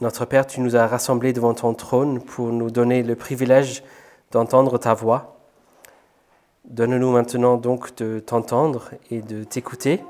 Notre 0.00 0.24
Père, 0.24 0.46
tu 0.46 0.62
nous 0.62 0.76
as 0.76 0.86
rassemblés 0.86 1.34
devant 1.34 1.52
ton 1.52 1.74
trône 1.74 2.22
pour 2.22 2.46
nous 2.46 2.70
donner 2.70 3.02
le 3.02 3.16
privilège 3.16 3.84
d'entendre 4.30 4.78
ta 4.78 4.94
voix. 4.94 5.36
Donne-nous 6.64 7.10
maintenant 7.10 7.58
donc 7.58 7.94
de 7.96 8.18
t'entendre 8.18 8.92
et 9.10 9.20
de 9.20 9.44
t'écouter. 9.44 10.02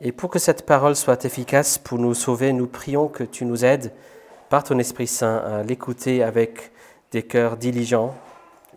Et 0.00 0.12
pour 0.12 0.30
que 0.30 0.38
cette 0.38 0.66
parole 0.66 0.94
soit 0.94 1.24
efficace 1.24 1.78
pour 1.78 1.98
nous 1.98 2.14
sauver, 2.14 2.52
nous 2.52 2.68
prions 2.68 3.08
que 3.08 3.24
tu 3.24 3.44
nous 3.44 3.64
aides 3.64 3.92
par 4.50 4.62
ton 4.62 4.78
Esprit 4.78 5.08
Saint 5.08 5.38
à 5.38 5.64
l'écouter 5.64 6.22
avec 6.22 6.70
des 7.10 7.24
cœurs 7.24 7.56
diligents, 7.56 8.14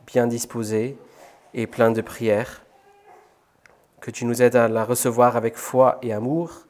bien 0.08 0.26
disposés 0.26 0.98
et 1.54 1.68
pleins 1.68 1.92
de 1.92 2.02
prières. 2.02 2.64
Que 4.00 4.10
tu 4.10 4.26
nous 4.26 4.42
aides 4.42 4.56
à 4.56 4.68
la 4.68 4.84
recevoir 4.84 5.38
avec 5.38 5.56
foi 5.56 6.00
et 6.02 6.14
amour, 6.14 6.62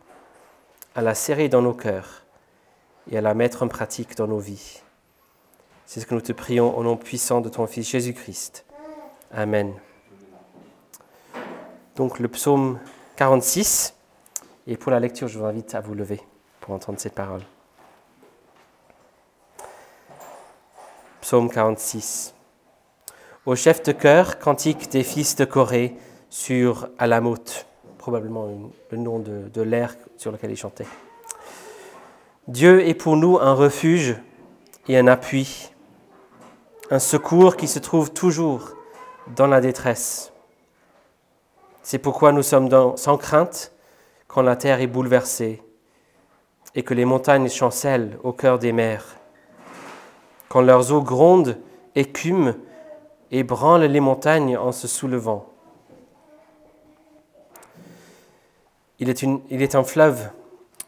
à 0.93 1.01
la 1.01 1.15
serrer 1.15 1.47
dans 1.47 1.61
nos 1.61 1.73
cœurs 1.73 2.20
et 3.09 3.17
à 3.17 3.21
la 3.21 3.33
mettre 3.33 3.63
en 3.63 3.67
pratique 3.67 4.15
dans 4.15 4.27
nos 4.27 4.39
vies. 4.39 4.81
C'est 5.85 5.99
ce 5.99 6.05
que 6.05 6.13
nous 6.13 6.21
te 6.21 6.31
prions 6.31 6.77
au 6.77 6.83
nom 6.83 6.95
puissant 6.95 7.41
de 7.41 7.49
ton 7.49 7.67
Fils 7.67 7.89
Jésus-Christ. 7.89 8.65
Amen. 9.31 9.73
Donc 11.95 12.19
le 12.19 12.27
psaume 12.27 12.79
46, 13.17 13.93
et 14.67 14.77
pour 14.77 14.91
la 14.91 14.99
lecture, 14.99 15.27
je 15.27 15.37
vous 15.37 15.45
invite 15.45 15.75
à 15.75 15.81
vous 15.81 15.93
lever 15.93 16.21
pour 16.59 16.73
entendre 16.73 16.99
ces 16.99 17.09
paroles. 17.09 17.43
Psaume 21.19 21.49
46. 21.49 22.33
Au 23.45 23.55
chef 23.55 23.83
de 23.83 23.91
chœur, 23.91 24.39
cantique 24.39 24.89
des 24.91 25.03
fils 25.03 25.35
de 25.35 25.45
Corée 25.45 25.95
sur 26.29 26.89
Alamoth, 26.97 27.65
probablement 27.97 28.71
le 28.91 28.97
nom 28.97 29.19
de, 29.19 29.49
de 29.49 29.61
l'air 29.61 29.95
sur 30.15 30.31
lequel 30.31 30.51
il 30.51 30.57
chantait. 30.57 30.87
Dieu 32.47 32.87
est 32.87 32.95
pour 32.95 33.17
nous 33.17 33.37
un 33.37 33.53
refuge 33.53 34.15
et 34.87 34.97
un 34.97 35.05
appui, 35.05 35.71
un 36.89 36.97
secours 36.97 37.55
qui 37.55 37.67
se 37.67 37.77
trouve 37.77 38.11
toujours 38.11 38.71
dans 39.35 39.45
la 39.45 39.61
détresse. 39.61 40.33
C'est 41.83 41.99
pourquoi 41.99 42.31
nous 42.31 42.41
sommes 42.41 42.97
sans 42.97 43.17
crainte 43.17 43.73
quand 44.27 44.41
la 44.41 44.55
terre 44.55 44.81
est 44.81 44.87
bouleversée 44.87 45.61
et 46.73 46.81
que 46.81 46.95
les 46.95 47.05
montagnes 47.05 47.47
chancellent 47.47 48.17
au 48.23 48.33
cœur 48.33 48.57
des 48.57 48.71
mers, 48.71 49.17
quand 50.49 50.61
leurs 50.61 50.91
eaux 50.91 51.03
grondent, 51.03 51.59
écument 51.93 52.55
et 53.29 53.43
branlent 53.43 53.83
les 53.83 53.99
montagnes 53.99 54.57
en 54.57 54.71
se 54.71 54.87
soulevant. 54.87 55.45
Il 58.97 59.09
est, 59.09 59.21
une, 59.21 59.41
il 59.51 59.61
est 59.61 59.75
un 59.75 59.83
fleuve 59.83 60.31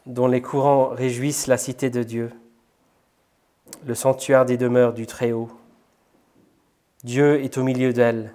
dont 0.05 0.27
les 0.27 0.41
courants 0.41 0.89
réjouissent 0.89 1.47
la 1.47 1.57
cité 1.57 1.89
de 1.89 2.03
Dieu, 2.03 2.31
le 3.85 3.95
sanctuaire 3.95 4.45
des 4.45 4.57
demeures 4.57 4.93
du 4.93 5.07
Très-Haut. 5.07 5.49
Dieu 7.03 7.41
est 7.43 7.57
au 7.57 7.63
milieu 7.63 7.93
d'elle, 7.93 8.33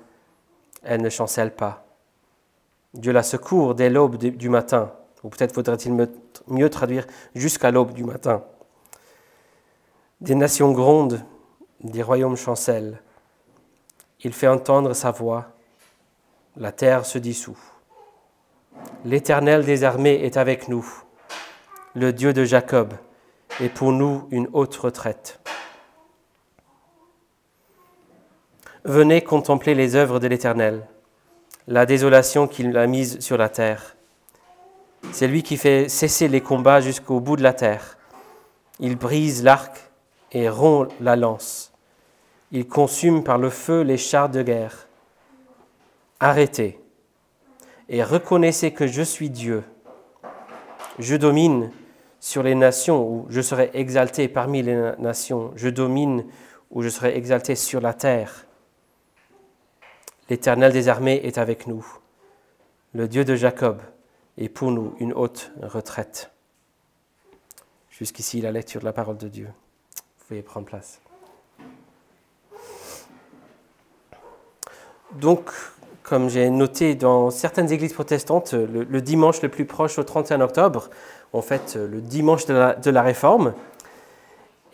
elle 0.83 1.03
ne 1.03 1.11
chancelle 1.11 1.55
pas. 1.55 1.85
Dieu 2.95 3.13
la 3.13 3.23
secourt 3.23 3.75
dès 3.75 3.91
l'aube 3.91 4.17
du 4.17 4.49
matin, 4.49 4.93
ou 5.23 5.29
peut-être 5.29 5.55
faudrait-il 5.55 5.95
mieux 6.47 6.71
traduire 6.71 7.07
jusqu'à 7.35 7.71
l'aube 7.71 7.93
du 7.93 8.05
matin. 8.05 8.45
Des 10.21 10.35
nations 10.35 10.73
grondent, 10.73 11.23
des 11.81 12.03
royaumes 12.03 12.37
chancellent. 12.37 13.01
Il 14.21 14.33
fait 14.33 14.49
entendre 14.49 14.95
sa 14.95 15.11
voix, 15.11 15.49
la 16.57 16.73
terre 16.73 17.07
se 17.07 17.19
dissout. 17.19 17.59
L'Éternel 19.05 19.65
des 19.65 19.85
armées 19.85 20.25
est 20.25 20.37
avec 20.37 20.69
nous 20.69 21.05
le 21.99 22.13
Dieu 22.13 22.33
de 22.33 22.45
Jacob, 22.45 22.95
est 23.61 23.69
pour 23.69 23.93
nous 23.93 24.29
une 24.31 24.49
haute 24.53 24.77
retraite. 24.77 25.41
Venez 28.85 29.21
contempler 29.23 29.75
les 29.75 29.97
œuvres 29.97 30.21
de 30.21 30.29
l'Éternel, 30.29 30.87
la 31.67 31.85
désolation 31.87 32.47
qu'il 32.47 32.77
a 32.77 32.87
mise 32.87 33.19
sur 33.21 33.37
la 33.37 33.49
terre. 33.49 33.97
C'est 35.13 35.27
lui 35.27 35.43
qui 35.43 35.57
fait 35.57 35.89
cesser 35.89 36.29
les 36.29 36.41
combats 36.41 36.81
jusqu'au 36.81 37.21
bout 37.21 37.37
de 37.37 37.43
la 37.43 37.53
terre. 37.53 37.99
Il 38.79 38.97
brise 38.97 39.43
l'arc 39.43 39.77
et 40.33 40.49
rompt 40.49 40.93
la 41.01 41.17
lance. 41.17 41.73
Il 42.53 42.67
consume 42.67 43.25
par 43.25 43.39
le 43.39 43.51
feu 43.51 43.83
les 43.83 43.99
chars 43.99 44.29
de 44.29 44.43
guerre. 44.43 44.87
Arrêtez 46.21 46.81
et 47.89 48.03
reconnaissez 48.03 48.71
que 48.71 48.87
je 48.87 49.03
suis 49.03 49.31
Dieu. 49.31 49.65
Je 50.99 51.17
domine 51.17 51.71
sur 52.21 52.43
les 52.43 52.55
nations, 52.55 53.07
où 53.07 53.27
je 53.29 53.41
serai 53.41 53.71
exalté 53.75 54.29
parmi 54.29 54.63
les 54.63 54.93
nations, 54.99 55.53
je 55.57 55.69
domine, 55.69 56.25
où 56.71 56.83
je 56.83 56.89
serai 56.89 57.17
exalté 57.17 57.55
sur 57.55 57.81
la 57.81 57.95
terre. 57.95 58.47
L'Éternel 60.29 60.73
des 60.73 60.89
armées 60.89 61.21
est 61.25 61.39
avec 61.39 61.67
nous. 61.67 61.87
Le 62.93 63.09
Dieu 63.09 63.25
de 63.25 63.35
Jacob 63.35 63.81
est 64.37 64.49
pour 64.49 64.71
nous 64.71 64.95
une 64.99 65.13
haute 65.13 65.53
retraite. 65.63 66.31
Jusqu'ici, 67.91 68.41
la 68.41 68.53
lecture 68.53 68.81
de 68.81 68.85
la 68.85 68.93
parole 68.93 69.17
de 69.17 69.29
Dieu. 69.29 69.47
Vous 70.19 70.25
pouvez 70.27 70.43
prendre 70.43 70.67
place. 70.67 71.01
Donc, 75.13 75.51
comme 76.09 76.31
j'ai 76.31 76.49
noté 76.49 76.95
dans 76.95 77.31
certaines 77.31 77.71
églises 77.71 77.93
protestantes, 77.93 78.55
le, 78.55 79.01
dimanche 79.03 79.43
le 79.43 79.51
plus 79.51 79.67
proche 79.67 79.99
au 79.99 80.05
31 80.05 80.41
octobre, 80.41 80.89
en 81.35 81.43
fait 81.43 81.77
le 81.77 82.01
dimanche 82.01 82.47
de 82.47 82.91
la, 82.91 83.03
Réforme. 83.03 83.53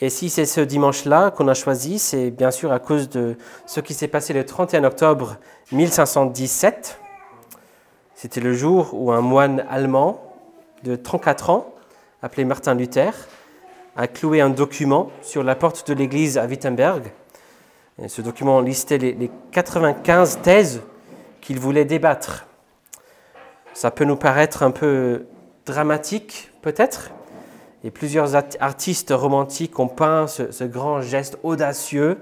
Et 0.01 0.11
si 0.11 0.31
c'est 0.31 0.47
ce 0.47 0.61
dimanche-là 0.61 1.33
qu'on 1.33 1.49
a 1.49 1.55
choisi, 1.55 1.99
c'est 1.99 2.31
bien 2.31 2.51
sûr 2.51 2.73
à 2.73 2.79
cause 2.79 3.09
de 3.09 3.37
ce 3.67 3.81
qui 3.81 3.95
s'est 3.95 4.09
passé 4.09 4.33
le 4.33 4.47
31 4.47 4.85
octobre 4.85 5.37
1517. 5.73 7.01
C'était 8.15 8.41
le 8.41 8.53
jour 8.53 8.91
où 8.93 9.11
un 9.11 9.21
moine 9.21 9.65
allemand 9.69 10.23
de 10.85 10.95
34 10.95 11.51
ans, 11.51 11.75
appelé 12.23 12.45
Martin 12.45 12.75
Luther, 12.75 13.13
a 13.97 14.07
cloué 14.07 14.41
un 14.41 14.51
document 14.51 15.11
sur 15.23 15.43
la 15.43 15.57
porte 15.57 15.89
de 15.89 15.95
l'église 15.95 16.39
à 16.39 16.47
Wittenberg. 16.47 17.13
Ce 18.07 18.23
document 18.23 18.61
listait 18.61 18.99
les, 18.99 19.13
les 19.13 19.31
95 19.53 20.39
thèses 20.43 20.83
qu'il 21.45 21.61
voulait 21.61 21.85
débattre. 21.85 22.47
Ça 23.75 23.91
peut 23.91 24.05
nous 24.05 24.17
paraître 24.17 24.63
un 24.63 24.71
peu 24.71 25.27
dramatique, 25.67 26.51
peut-être, 26.63 27.11
et 27.85 27.91
plusieurs 27.91 28.35
artistes 28.35 29.13
romantiques 29.15 29.79
ont 29.79 29.89
peint 29.89 30.27
ce, 30.27 30.65
grand 30.65 31.03
geste 31.03 31.39
audacieux. 31.43 32.19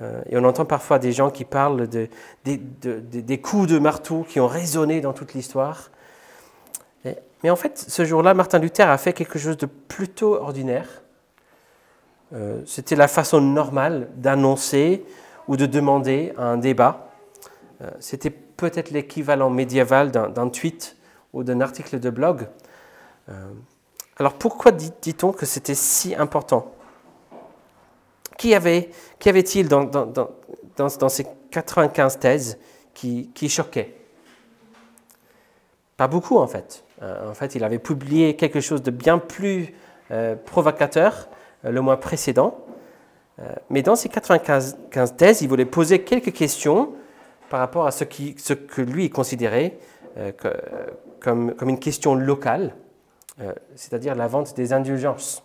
Euh, 0.00 0.22
et 0.30 0.36
on 0.36 0.44
entend 0.44 0.64
parfois 0.64 1.00
des 1.00 1.10
gens 1.10 1.30
qui 1.30 1.44
parlent 1.44 1.88
de, 1.88 2.08
des 2.44 3.40
coups 3.40 3.66
de 3.66 3.80
marteau 3.80 4.24
qui 4.28 4.38
ont 4.38 4.46
résonné 4.46 5.00
dans 5.00 5.12
toute 5.12 5.34
l'histoire. 5.34 5.90
Mais 7.04 7.50
en 7.50 7.56
fait, 7.56 7.76
ce 7.76 8.04
jour-là, 8.04 8.34
Martin 8.34 8.60
Luther 8.60 8.88
a 8.88 8.98
fait 8.98 9.12
quelque 9.12 9.40
chose 9.40 9.56
de 9.56 9.66
plutôt 9.66 10.34
ordinaire. 10.36 11.02
Euh, 12.32 12.60
c'était 12.66 12.94
la 12.94 13.08
façon 13.08 13.40
normale 13.40 14.08
d'annoncer 14.14 15.04
ou 15.48 15.56
de 15.56 15.66
demander 15.66 16.32
un 16.38 16.56
débat. 16.56 17.08
Euh, 17.82 17.90
c'était 17.98 18.32
peut-être 18.62 18.92
l'équivalent 18.92 19.50
médiéval 19.50 20.12
d'un 20.12 20.48
tweet 20.48 20.96
ou 21.32 21.42
d'un 21.42 21.60
article 21.60 21.98
de 21.98 22.10
blog. 22.10 22.46
Euh, 23.28 23.32
alors 24.18 24.34
pourquoi 24.34 24.70
dit-on 24.70 25.32
que 25.32 25.46
c'était 25.46 25.74
si 25.74 26.14
important? 26.14 26.72
Qui 28.38 28.54
avait, 28.54 28.90
qui 29.18 29.28
avait-il 29.28 29.66
dans, 29.66 29.82
dans, 29.82 30.06
dans, 30.76 31.08
ces 31.08 31.26
95 31.50 32.20
thèses 32.20 32.58
qui, 32.94 33.32
qui 33.34 33.48
choquaient 33.48 33.96
Pas 35.96 36.06
beaucoup 36.06 36.38
en 36.38 36.46
fait. 36.46 36.84
Euh, 37.02 37.30
en 37.30 37.34
fait, 37.34 37.56
il 37.56 37.64
avait 37.64 37.80
publié 37.80 38.36
quelque 38.36 38.60
chose 38.60 38.82
de 38.82 38.92
bien 38.92 39.18
plus 39.18 39.74
provocateur 40.44 41.30
le 41.64 41.80
mois 41.80 41.98
précédent. 41.98 42.58
mais 43.70 43.80
dans 43.80 43.96
ces 43.96 44.10
95 44.10 44.76
thèses, 45.16 45.40
il 45.40 45.48
voulait 45.48 45.64
poser 45.64 46.02
quelques 46.02 46.34
questions 46.34 46.92
par 47.52 47.60
rapport 47.60 47.86
à 47.86 47.90
ce, 47.90 48.04
que 48.04 48.80
lui 48.80 49.10
considérait 49.10 49.76
euh, 50.16 50.32
comme, 51.20 51.54
une 51.60 51.78
question 51.78 52.14
locale, 52.14 52.74
euh, 53.42 53.52
c'est-à-dire 53.74 54.14
la 54.14 54.26
vente 54.26 54.56
des 54.56 54.72
indulgences. 54.72 55.42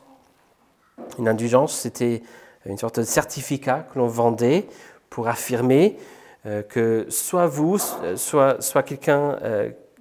Une 1.19 1.27
indulgence, 1.27 1.77
c'était 1.77 2.23
une 2.65 2.77
sorte 2.77 3.01
de 3.01 3.03
certificat 3.03 3.85
que 3.91 3.99
l'on 3.99 4.07
vendait 4.07 4.69
pour 5.09 5.27
affirmer 5.27 5.97
euh, 6.45 6.61
que 6.61 7.07
soit 7.09 7.45
vous, 7.45 7.77
soit, 8.15 8.61
soit 8.61 8.83
quelqu'un 8.83 9.37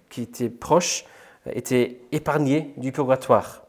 qui 0.09 0.23
était 0.23 0.49
proche, 0.49 1.07
était 1.51 2.03
épargné 2.13 2.73
du 2.77 2.93
purgatoire. 2.93 3.65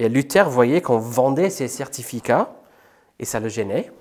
Et 0.00 0.08
Luther 0.08 0.50
voyait 0.50 0.80
qu'on 0.80 0.98
vendait 0.98 1.50
ces 1.50 1.68
certificats, 1.68 2.52
et 3.20 3.24
ça 3.24 3.38
le 3.38 3.48
gênait, 3.48 3.92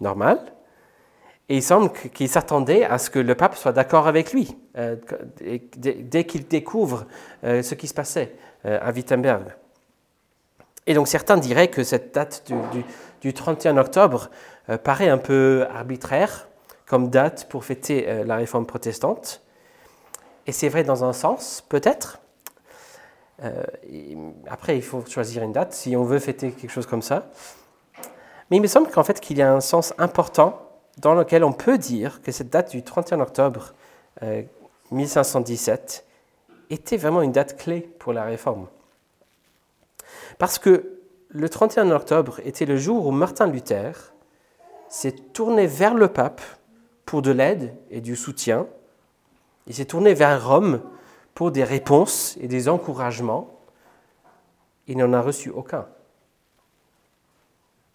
normal. 0.00 0.52
Et 1.48 1.56
il 1.56 1.62
semble 1.62 1.92
qu'il 1.92 2.28
s'attendait 2.28 2.84
à 2.84 2.98
ce 2.98 3.08
que 3.08 3.20
le 3.20 3.34
pape 3.36 3.54
soit 3.56 3.72
d'accord 3.72 4.08
avec 4.08 4.32
lui 4.32 4.56
euh, 4.76 4.96
dès 5.76 6.24
qu'il 6.24 6.48
découvre 6.48 7.06
euh, 7.44 7.62
ce 7.62 7.74
qui 7.74 7.86
se 7.86 7.94
passait 7.94 8.34
euh, 8.64 8.78
à 8.82 8.90
Wittenberg. 8.90 9.54
Et 10.88 10.94
donc 10.94 11.06
certains 11.06 11.36
diraient 11.36 11.68
que 11.68 11.84
cette 11.84 12.14
date 12.14 12.50
du, 13.22 13.34
31 13.34 13.76
octobre 13.76 14.30
paraît 14.84 15.08
un 15.08 15.18
peu 15.18 15.66
arbitraire 15.74 16.48
comme 16.86 17.10
date 17.10 17.48
pour 17.48 17.64
fêter 17.64 18.22
la 18.24 18.36
réforme 18.36 18.66
protestante. 18.66 19.42
Et 20.46 20.52
c'est 20.52 20.68
vrai 20.68 20.84
dans 20.84 21.04
un 21.04 21.12
sens, 21.12 21.64
peut-être. 21.68 22.20
Après, 24.48 24.76
il 24.76 24.82
faut 24.82 25.04
choisir 25.08 25.42
une 25.42 25.50
date 25.50 25.72
si 25.72 25.96
on 25.96 26.04
veut 26.04 26.20
fêter 26.20 26.52
quelque 26.52 26.70
chose 26.70 26.86
comme 26.86 27.02
ça. 27.02 27.30
Mais 28.52 28.58
il 28.58 28.62
me 28.62 28.68
semble 28.68 28.88
qu'en 28.88 29.02
fait 29.02 29.18
qu'il 29.18 29.38
y 29.38 29.42
a 29.42 29.52
un 29.52 29.60
sens 29.60 29.92
important 29.98 30.65
dans 30.98 31.14
lequel 31.14 31.44
on 31.44 31.52
peut 31.52 31.78
dire 31.78 32.22
que 32.22 32.32
cette 32.32 32.50
date 32.50 32.70
du 32.70 32.82
31 32.82 33.20
octobre 33.20 33.74
1517 34.90 36.06
était 36.70 36.96
vraiment 36.96 37.22
une 37.22 37.32
date 37.32 37.56
clé 37.56 37.80
pour 37.98 38.12
la 38.12 38.24
réforme. 38.24 38.66
Parce 40.38 40.58
que 40.58 40.98
le 41.28 41.48
31 41.48 41.90
octobre 41.90 42.40
était 42.44 42.66
le 42.66 42.76
jour 42.76 43.06
où 43.06 43.10
Martin 43.10 43.46
Luther 43.46 44.14
s'est 44.88 45.12
tourné 45.12 45.66
vers 45.66 45.94
le 45.94 46.08
pape 46.08 46.40
pour 47.04 47.22
de 47.22 47.30
l'aide 47.30 47.74
et 47.90 48.00
du 48.00 48.16
soutien. 48.16 48.66
Il 49.66 49.74
s'est 49.74 49.84
tourné 49.84 50.14
vers 50.14 50.48
Rome 50.48 50.80
pour 51.34 51.50
des 51.50 51.64
réponses 51.64 52.36
et 52.40 52.48
des 52.48 52.68
encouragements. 52.68 53.50
Il 54.86 54.98
n'en 54.98 55.12
a 55.12 55.20
reçu 55.20 55.50
aucun. 55.50 55.86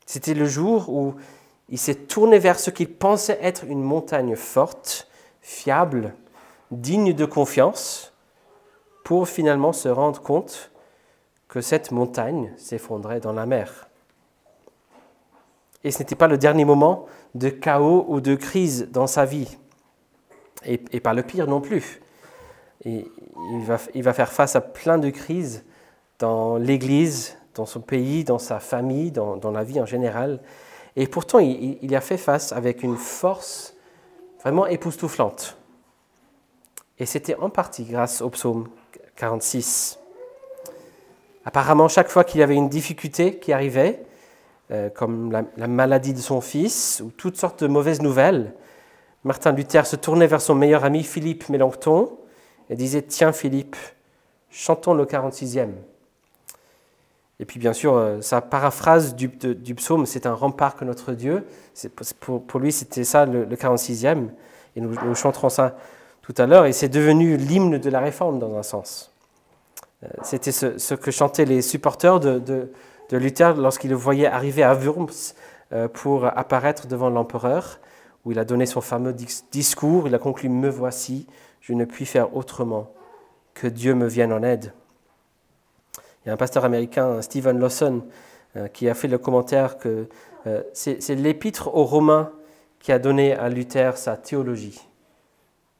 C'était 0.05 0.33
le 0.33 0.45
jour 0.45 0.89
où 0.89 1.15
il 1.71 1.77
s'est 1.77 1.95
tourné 1.95 2.37
vers 2.37 2.59
ce 2.59 2.69
qu'il 2.69 2.93
pensait 2.93 3.39
être 3.41 3.63
une 3.63 3.81
montagne 3.81 4.35
forte, 4.35 5.07
fiable, 5.41 6.13
digne 6.69 7.13
de 7.13 7.25
confiance, 7.25 8.13
pour 9.05 9.27
finalement 9.27 9.71
se 9.71 9.87
rendre 9.87 10.21
compte 10.21 10.71
que 11.47 11.61
cette 11.61 11.91
montagne 11.91 12.53
s'effondrait 12.57 13.21
dans 13.21 13.33
la 13.33 13.45
mer. 13.45 13.89
Et 15.83 15.91
ce 15.91 15.99
n'était 15.99 16.15
pas 16.15 16.27
le 16.27 16.37
dernier 16.37 16.65
moment 16.65 17.05
de 17.35 17.49
chaos 17.49 18.05
ou 18.07 18.21
de 18.21 18.35
crise 18.35 18.89
dans 18.91 19.07
sa 19.07 19.25
vie. 19.25 19.57
Et, 20.65 20.77
pas 20.99 21.13
le 21.13 21.23
pire 21.23 21.47
non 21.47 21.59
plus. 21.59 22.01
Il, 22.85 23.05
va, 23.63 24.13
faire 24.13 24.31
face 24.31 24.55
à 24.55 24.61
plein 24.61 24.99
de 24.99 25.09
crises 25.09 25.65
dans 26.19 26.57
l'Église, 26.57 27.37
dans 27.55 27.65
son 27.65 27.81
pays, 27.81 28.23
dans 28.23 28.37
sa 28.37 28.59
famille, 28.59 29.11
dans 29.11 29.51
la 29.51 29.63
vie 29.63 29.81
en 29.81 29.85
général. 29.85 30.39
Et 30.95 31.07
pourtant, 31.07 31.39
il, 31.39 31.77
il, 31.81 31.95
a 31.95 32.01
fait 32.01 32.17
face 32.17 32.51
avec 32.51 32.83
une 32.83 32.97
force 32.97 33.75
vraiment 34.41 34.65
époustouflante. 34.67 35.57
Et 36.99 37.05
c'était 37.05 37.35
en 37.35 37.49
partie 37.49 37.85
grâce 37.85 38.21
au 38.21 38.29
psaume 38.29 38.67
46. 39.15 39.99
Apparemment, 41.45 41.87
chaque 41.87 42.09
fois 42.09 42.23
qu'il 42.23 42.39
y 42.39 42.43
avait 42.43 42.55
une 42.55 42.69
difficulté 42.69 43.37
qui 43.37 43.53
arrivait, 43.53 44.03
euh, 44.71 44.89
comme 44.89 45.31
la, 45.31 45.67
maladie 45.67 46.13
de 46.13 46.19
son 46.19 46.39
fils 46.39 47.01
ou 47.03 47.11
toutes 47.11 47.37
sortes 47.37 47.63
de 47.63 47.67
mauvaises 47.67 48.01
nouvelles, 48.01 48.53
Martin 49.23 49.51
Luther 49.51 49.85
se 49.85 49.95
tournait 49.95 50.27
vers 50.27 50.41
son 50.41 50.55
meilleur 50.55 50.85
ami 50.85 51.03
Philippe 51.03 51.49
Mélenchon 51.49 52.17
et 52.69 52.75
disait 52.75 53.01
Tiens, 53.01 53.33
Philippe, 53.33 53.75
chantons 54.49 54.93
le 54.93 55.05
46e. 55.05 55.71
Et 57.41 57.45
puis, 57.45 57.59
bien 57.59 57.73
sûr, 57.73 57.95
euh, 57.95 58.21
sa 58.21 58.39
paraphrase 58.39 59.15
du, 59.15 59.27
psaume 59.75 60.05
C'est 60.05 60.27
un 60.27 60.33
rempart 60.33 60.75
que 60.75 60.85
notre 60.85 61.13
Dieu. 61.13 61.43
Pour, 62.19 62.59
lui, 62.59 62.71
c'était 62.71 63.03
ça 63.03 63.25
le, 63.25 63.45
46e. 63.47 64.27
Et 64.75 64.81
nous, 64.81 64.93
nous 65.03 65.15
chanterons 65.15 65.49
ça 65.49 65.75
tout 66.21 66.35
à 66.37 66.45
l'heure. 66.45 66.67
Et 66.67 66.71
c'est 66.71 66.87
devenu 66.87 67.37
l'hymne 67.37 67.79
de 67.79 67.89
la 67.89 67.99
réforme, 67.99 68.37
dans 68.37 68.55
un 68.55 68.61
sens. 68.61 69.11
Euh, 70.03 70.07
c'était 70.21 70.51
ce, 70.51 70.93
que 70.93 71.09
chantaient 71.09 71.45
les 71.45 71.63
supporters 71.63 72.19
de, 72.19 72.71
Luther 73.11 73.55
lorsqu'il 73.57 73.89
le 73.89 73.95
voyait 73.97 74.27
arriver 74.27 74.63
à 74.63 74.73
Worms 74.73 75.33
euh, 75.73 75.87
pour 75.89 76.25
apparaître 76.25 76.87
devant 76.87 77.09
l'empereur, 77.09 77.79
où 78.23 78.31
il 78.31 78.39
a 78.39 78.45
donné 78.45 78.67
son 78.67 78.81
fameux 78.81 79.15
discours. 79.51 80.07
Il 80.07 80.13
a 80.13 80.19
conclu 80.19 80.47
Me 80.47 80.69
voici, 80.69 81.25
je 81.59 81.73
ne 81.73 81.85
puis 81.85 82.05
faire 82.05 82.35
autrement, 82.35 82.93
que 83.55 83.65
Dieu 83.65 83.95
me 83.95 84.07
vienne 84.07 84.31
en 84.31 84.43
aide. 84.43 84.73
Il 86.23 86.27
y 86.27 86.31
a 86.31 86.33
un 86.33 86.37
pasteur 86.37 86.65
américain, 86.65 87.21
Stephen 87.21 87.59
Lawson, 87.59 88.03
euh, 88.55 88.67
qui 88.67 88.89
a 88.89 88.93
fait 88.93 89.07
le 89.07 89.17
commentaire 89.17 89.77
que 89.77 90.07
c'est 90.73 91.09
l'épître 91.09 91.75
aux 91.75 91.83
Romains 91.83 92.31
qui 92.79 92.91
a 92.91 92.97
donné 92.97 93.33
à 93.33 93.47
Luther 93.47 93.95
sa 93.95 94.17
théologie, 94.17 94.81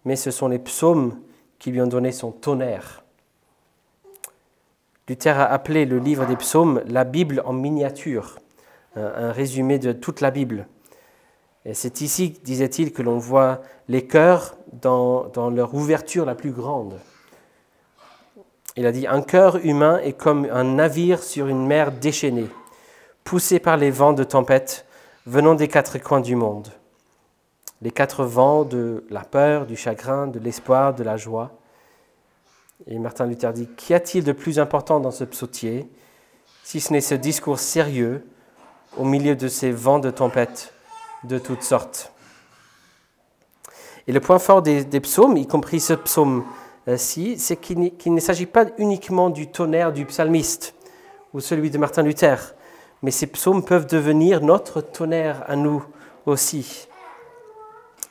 mais 0.06 0.16
ce 0.16 0.30
sont 0.30 0.48
les 0.48 0.60
psaumes 0.60 1.20
qui 1.58 1.72
lui 1.72 1.82
ont 1.82 1.88
donné 1.88 2.12
son 2.12 2.32
tonnerre. 2.32 3.04
Luther 5.08 5.40
a 5.40 5.46
appelé 5.46 5.86
le 5.86 5.98
livre 5.98 6.28
des 6.28 6.36
psaumes 6.36 6.84
la 6.86 7.06
Bible 7.06 7.42
en 7.44 7.54
miniature, 7.54 8.38
un 8.96 9.32
résumé 9.32 9.80
de 9.80 9.94
toute 9.94 10.22
la 10.22 10.30
Bible. 10.30 10.68
Et 11.66 11.74
c'est 11.74 12.02
ici, 12.02 12.40
disait-il, 12.44 12.92
que 12.92 13.02
l'on 13.02 13.18
voit 13.18 13.62
les 13.88 14.08
cœurs 14.08 14.58
dans, 14.74 15.28
dans, 15.28 15.50
leur 15.50 15.74
ouverture 15.76 16.26
la 16.26 16.36
plus 16.36 16.52
grande. 16.52 17.00
Il 18.78 18.86
a 18.86 18.92
dit, 18.92 19.06
un 19.06 19.22
cœur 19.22 19.58
humain 19.58 20.00
est 20.00 20.14
comme 20.14 20.48
un 20.52 20.64
navire 20.64 21.22
sur 21.22 21.48
une 21.48 21.68
mer 21.68 21.92
déchaînée, 21.92 22.48
poussé 23.24 23.60
par 23.60 23.76
les 23.76 23.92
vents 23.92 24.14
de 24.14 24.24
tempête 24.24 24.86
venant 25.26 25.56
des 25.56 25.68
quatre 25.68 25.98
coins 25.98 26.22
du 26.22 26.36
monde. 26.36 26.70
Les 27.82 27.92
quatre 27.92 28.24
vents 28.24 28.64
de 28.64 29.06
la 29.10 29.22
peur, 29.22 29.66
du 29.66 29.76
chagrin, 29.76 30.28
de 30.28 30.40
l'espoir, 30.40 30.94
de 30.94 31.04
la 31.04 31.18
joie. 31.18 31.52
Et 32.88 32.98
Martin 32.98 33.26
Luther 33.26 33.52
dit, 33.52 33.68
qu'y 33.76 33.94
a-t-il 33.94 34.24
de 34.24 34.32
plus 34.32 34.60
important 34.60 35.00
dans 35.00 35.12
ce 35.12 35.24
psautier, 35.24 35.90
si 36.64 36.80
ce 36.80 36.94
n'est 36.94 37.02
ce 37.02 37.16
discours 37.16 37.60
sérieux 37.60 38.26
au 38.98 39.04
milieu 39.04 39.36
de 39.36 39.48
ces 39.48 39.72
vents 39.72 40.00
de 40.00 40.12
tempête 40.12 40.74
de 41.24 41.38
toutes 41.40 41.64
sortes? 41.64 42.14
Et 44.08 44.12
le 44.12 44.20
point 44.20 44.40
fort 44.40 44.62
des, 44.62 44.84
psaumes, 45.00 45.38
y 45.38 45.48
compris 45.48 45.80
ce 45.80 45.94
psaume-ci, 46.86 47.38
c'est 47.38 47.58
qu'il 47.58 48.14
ne 48.14 48.20
s'agit 48.20 48.46
pas 48.46 48.66
uniquement 48.78 49.30
du 49.30 49.48
tonnerre 49.48 49.94
du 49.94 50.06
psalmiste 50.06 50.76
ou 51.34 51.40
celui 51.40 51.70
de 51.70 51.78
Martin 51.78 52.04
Luther, 52.04 52.56
mais 53.02 53.12
ces 53.12 53.28
psaumes 53.28 53.64
peuvent 53.64 53.88
devenir 53.88 54.42
notre 54.42 54.82
tonnerre 54.82 55.44
à 55.48 55.56
nous 55.56 55.84
aussi. 56.26 56.88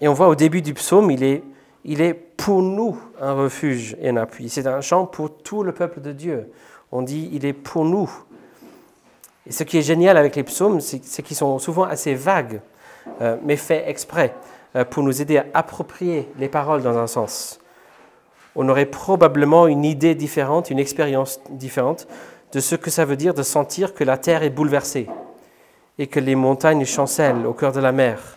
Et 0.01 0.09
on 0.09 0.15
voit 0.15 0.29
au 0.29 0.35
début 0.35 0.63
du 0.63 0.75
psaume, 0.75 1.11
il 1.11 1.23
est 1.23 1.43
il 1.85 2.03
est 2.03 2.15
pour 2.15 2.63
nous 2.63 2.99
un 3.21 3.33
refuge 3.33 3.97
et 4.01 4.11
un 4.11 4.17
appui. 4.17 4.49
C'est 4.49 4.67
un 4.67 4.81
chant 4.81 5.07
pour 5.07 5.39
tout 5.39 5.63
le 5.63 5.73
peuple 5.73 6.01
de 6.01 6.13
Dieu. 6.13 6.51
On 6.93 7.03
dit, 7.03 7.31
il 7.33 7.47
est 7.47 7.53
pour 7.53 7.85
nous. 7.85 8.11
Et 9.47 9.53
ce 9.53 9.65
qui 9.65 9.79
est 9.79 9.83
génial 9.83 10.17
avec 10.17 10.37
les 10.37 10.43
psaumes, 10.43 10.81
c'est 10.81 11.23
qu'ils 11.23 11.37
sont 11.37 11.59
souvent 11.59 11.85
assez 11.85 12.15
vagues, 12.15 12.61
euh, 13.23 13.37
mais 13.43 13.57
faits 13.57 13.85
exprès, 13.87 14.35
euh, 14.77 14.85
pour 14.85 15.03
nous 15.03 15.23
aider 15.23 15.39
à 15.39 15.47
approprier 15.55 16.29
les 16.39 16.49
paroles 16.49 16.83
dans 16.83 16.99
un 16.99 17.07
sens. 17.07 17.61
On 18.63 18.69
aurait 18.69 18.85
probablement 18.85 19.67
une 19.69 19.87
idée 19.87 20.15
différente, 20.15 20.69
une 20.69 20.79
expérience 20.79 21.41
différente 21.49 22.07
de 22.53 22.61
ce 22.61 22.75
que 22.75 22.91
ça 22.91 23.07
veut 23.07 23.17
dire 23.17 23.33
de 23.33 23.43
sentir 23.43 23.95
que 23.95 24.05
la 24.05 24.19
terre 24.19 24.43
est 24.43 24.51
bouleversée 24.51 25.09
et 25.99 26.09
que 26.09 26.21
les 26.21 26.35
montagnes 26.35 26.85
chancellent 26.85 27.47
au 27.47 27.55
cœur 27.55 27.73
de 27.73 27.81
la 27.81 27.91
mer. 27.91 28.37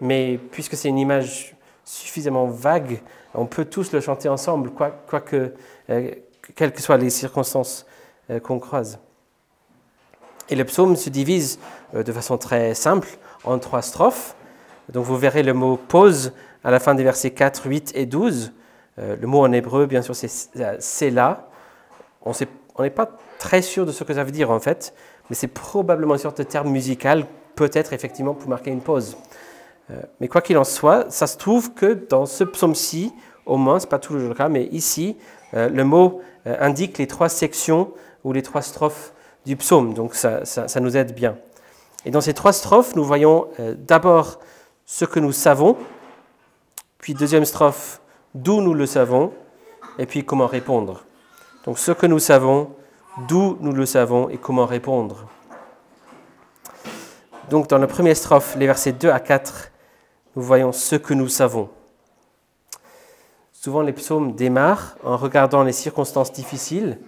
Mais 0.00 0.40
puisque 0.50 0.74
c'est 0.74 0.88
une 0.88 0.98
image 0.98 1.54
suffisamment 1.84 2.46
vague, 2.46 3.00
on 3.34 3.46
peut 3.46 3.66
tous 3.66 3.92
le 3.92 4.00
chanter 4.00 4.28
ensemble, 4.28 4.70
quoi, 4.70 4.90
que, 5.20 5.54
euh, 5.90 6.10
quelles 6.56 6.72
que 6.72 6.82
soient 6.82 6.96
les 6.96 7.10
circonstances 7.10 7.86
euh, 8.30 8.40
qu'on 8.40 8.58
croise. 8.58 8.98
Et 10.48 10.56
le 10.56 10.64
psaume 10.64 10.96
se 10.96 11.08
divise 11.08 11.60
euh, 11.94 12.02
de 12.02 12.10
façon 12.10 12.36
très 12.36 12.74
simple 12.74 13.06
en 13.44 13.60
trois 13.60 13.82
strophes. 13.82 14.34
Donc 14.88 15.04
vous 15.04 15.16
verrez 15.16 15.44
le 15.44 15.54
mot 15.54 15.76
pause 15.76 16.32
à 16.64 16.72
la 16.72 16.80
fin 16.80 16.96
des 16.96 17.04
versets 17.04 17.30
4, 17.30 17.66
8 17.66 17.92
et 17.94 18.04
12. 18.04 18.54
Le 18.98 19.26
mot 19.26 19.40
en 19.40 19.52
hébreu, 19.52 19.86
bien 19.86 20.02
sûr, 20.02 20.14
c'est 20.16 21.10
là. 21.10 21.48
On 22.22 22.32
n'est 22.82 22.90
pas 22.90 23.10
très 23.38 23.62
sûr 23.62 23.86
de 23.86 23.92
ce 23.92 24.04
que 24.04 24.12
ça 24.12 24.24
veut 24.24 24.32
dire 24.32 24.50
en 24.50 24.60
fait, 24.60 24.92
mais 25.30 25.36
c'est 25.36 25.48
probablement 25.48 26.14
une 26.14 26.20
sorte 26.20 26.38
de 26.38 26.42
terme 26.42 26.70
musical, 26.70 27.26
peut-être 27.54 27.92
effectivement 27.92 28.34
pour 28.34 28.48
marquer 28.48 28.70
une 28.70 28.80
pause. 28.80 29.16
Euh, 29.90 30.00
mais 30.20 30.28
quoi 30.28 30.40
qu'il 30.40 30.58
en 30.58 30.64
soit, 30.64 31.10
ça 31.10 31.26
se 31.26 31.36
trouve 31.36 31.72
que 31.74 32.06
dans 32.08 32.26
ce 32.26 32.44
psaume-ci, 32.44 33.12
au 33.46 33.56
moins, 33.56 33.78
ce 33.78 33.86
n'est 33.86 33.90
pas 33.90 33.98
toujours 33.98 34.28
le 34.28 34.34
cas, 34.34 34.48
mais 34.48 34.64
ici, 34.66 35.16
euh, 35.54 35.68
le 35.68 35.84
mot 35.84 36.20
euh, 36.46 36.56
indique 36.60 36.98
les 36.98 37.06
trois 37.06 37.28
sections 37.28 37.92
ou 38.24 38.32
les 38.32 38.42
trois 38.42 38.62
strophes 38.62 39.12
du 39.46 39.56
psaume, 39.56 39.94
donc 39.94 40.14
ça, 40.14 40.44
ça, 40.44 40.80
nous 40.80 40.96
aide 40.96 41.14
bien. 41.14 41.38
Et 42.04 42.10
dans 42.10 42.20
ces 42.20 42.34
trois 42.34 42.52
strophes, 42.52 42.94
nous 42.96 43.04
voyons 43.04 43.48
d'abord 43.78 44.40
ce 44.84 45.06
que 45.06 45.20
nous 45.20 45.32
savons, 45.32 45.76
puis 46.98 47.14
deuxième 47.14 47.46
strophe, 47.46 48.02
d'où 48.34 48.60
nous 48.60 48.74
le 48.74 48.86
savons, 48.86 49.32
et 49.98 50.06
puis 50.06 50.24
comment 50.24 50.46
répondre. 50.46 51.04
Donc 51.64 51.78
ce 51.78 51.92
que 51.92 52.06
nous 52.06 52.18
savons, 52.18 52.70
d'où 53.26 53.58
nous 53.60 53.72
le 53.72 53.86
savons 53.86 54.28
et 54.28 54.38
comment 54.38 54.66
répondre. 54.66 55.26
Donc 57.50 57.68
dans 57.68 57.78
la 57.78 57.86
première 57.86 58.16
strophe, 58.16 58.56
les 58.56 58.66
versets 58.66 58.92
2 58.92 59.10
à 59.10 59.20
4, 59.20 59.72
nous 60.36 60.42
voyons 60.42 60.72
ce 60.72 60.96
que 60.96 61.14
nous 61.14 61.28
savons. 61.28 61.70
Souvent 63.52 63.82
les 63.82 63.92
psaumes 63.92 64.34
démarrent 64.34 64.96
en 65.02 65.16
regardant 65.16 65.64
les 65.64 65.72
circonstances 65.72 66.32
difficiles 66.32 66.98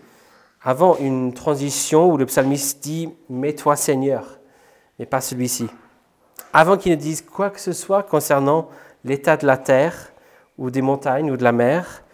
avant 0.62 0.96
une 0.96 1.32
transition 1.32 2.10
où 2.10 2.16
le 2.16 2.26
psalmiste 2.26 2.82
dit 2.82 3.08
Mets-toi 3.28 3.76
Seigneur, 3.76 4.38
mais 4.98 5.06
pas 5.06 5.20
celui-ci. 5.20 5.68
Avant 6.52 6.76
qu'il 6.76 6.92
ne 6.92 6.96
dise 6.96 7.22
quoi 7.22 7.50
que 7.50 7.60
ce 7.60 7.72
soit 7.72 8.02
concernant 8.02 8.68
l'état 9.04 9.36
de 9.36 9.46
la 9.46 9.56
terre 9.56 10.09
ou 10.60 10.70
des 10.70 10.82
montagnes 10.82 11.32
ou 11.32 11.36
de 11.36 11.42
la 11.42 11.52
mer, 11.52 12.04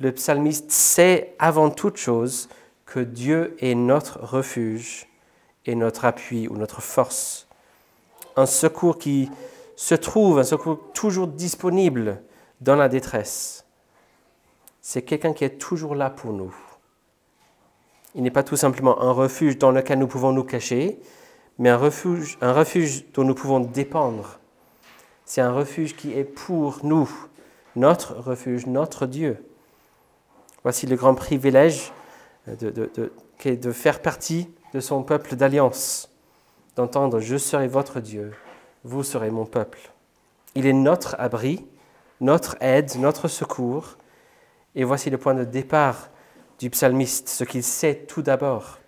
le 0.00 0.12
psalmiste 0.12 0.70
sait 0.70 1.34
avant 1.38 1.70
toute 1.70 1.96
chose 1.96 2.50
que 2.84 3.00
Dieu 3.00 3.56
est 3.60 3.74
notre 3.74 4.18
refuge 4.20 5.06
et 5.64 5.74
notre 5.76 6.04
appui 6.04 6.48
ou 6.48 6.56
notre 6.56 6.82
force. 6.82 7.46
Un 8.36 8.46
secours 8.46 8.98
qui 8.98 9.30
se 9.76 9.94
trouve, 9.94 10.40
un 10.40 10.44
secours 10.44 10.80
toujours 10.92 11.28
disponible 11.28 12.20
dans 12.60 12.76
la 12.76 12.88
détresse. 12.88 13.64
C'est 14.80 15.02
quelqu'un 15.02 15.32
qui 15.32 15.44
est 15.44 15.58
toujours 15.58 15.94
là 15.94 16.10
pour 16.10 16.32
nous. 16.32 16.54
Il 18.14 18.24
n'est 18.24 18.30
pas 18.30 18.42
tout 18.42 18.56
simplement 18.56 19.00
un 19.00 19.12
refuge 19.12 19.58
dans 19.58 19.70
lequel 19.70 20.00
nous 20.00 20.08
pouvons 20.08 20.32
nous 20.32 20.44
cacher, 20.44 20.98
mais 21.58 21.68
un 21.68 21.76
refuge, 21.76 22.36
un 22.40 22.52
refuge 22.52 23.04
dont 23.14 23.24
nous 23.24 23.34
pouvons 23.34 23.60
dépendre. 23.60 24.40
C'est 25.24 25.40
un 25.40 25.52
refuge 25.52 25.94
qui 25.94 26.12
est 26.12 26.24
pour 26.24 26.80
nous, 26.82 27.08
notre 27.76 28.14
refuge, 28.14 28.66
notre 28.66 29.06
Dieu. 29.06 29.44
Voici 30.62 30.86
le 30.86 30.96
grand 30.96 31.14
privilège 31.14 31.92
de, 32.46 32.70
de, 32.70 33.10
de 33.44 33.72
faire 33.72 34.00
partie 34.00 34.48
de 34.74 34.80
son 34.80 35.02
peuple 35.02 35.36
d'alliance, 35.36 36.10
d'entendre 36.76 37.20
Je 37.20 37.36
serai 37.36 37.68
votre 37.68 38.00
Dieu, 38.00 38.32
vous 38.84 39.02
serez 39.02 39.30
mon 39.30 39.44
peuple. 39.44 39.90
Il 40.54 40.66
est 40.66 40.72
notre 40.72 41.16
abri, 41.18 41.66
notre 42.20 42.56
aide, 42.60 42.96
notre 42.96 43.28
secours. 43.28 43.96
Et 44.74 44.84
voici 44.84 45.10
le 45.10 45.18
point 45.18 45.34
de 45.34 45.44
départ 45.44 46.08
du 46.58 46.70
psalmiste, 46.70 47.28
ce 47.28 47.44
qu'il 47.44 47.62
sait 47.62 48.04
tout 48.06 48.22
d'abord. 48.22 48.78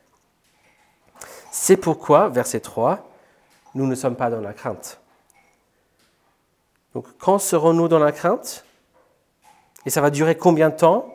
C'est 1.50 1.76
pourquoi, 1.76 2.28
verset 2.28 2.60
3, 2.60 3.10
nous 3.74 3.86
ne 3.86 3.94
sommes 3.94 4.16
pas 4.16 4.30
dans 4.30 4.40
la 4.40 4.52
crainte. 4.52 5.00
Donc 6.94 7.06
quand 7.18 7.38
serons-nous 7.38 7.88
dans 7.88 7.98
la 7.98 8.12
crainte? 8.12 8.64
Et 9.86 9.90
ça 9.90 10.00
va 10.00 10.10
durer 10.10 10.36
combien 10.36 10.70
de 10.70 10.76
temps? 10.76 11.14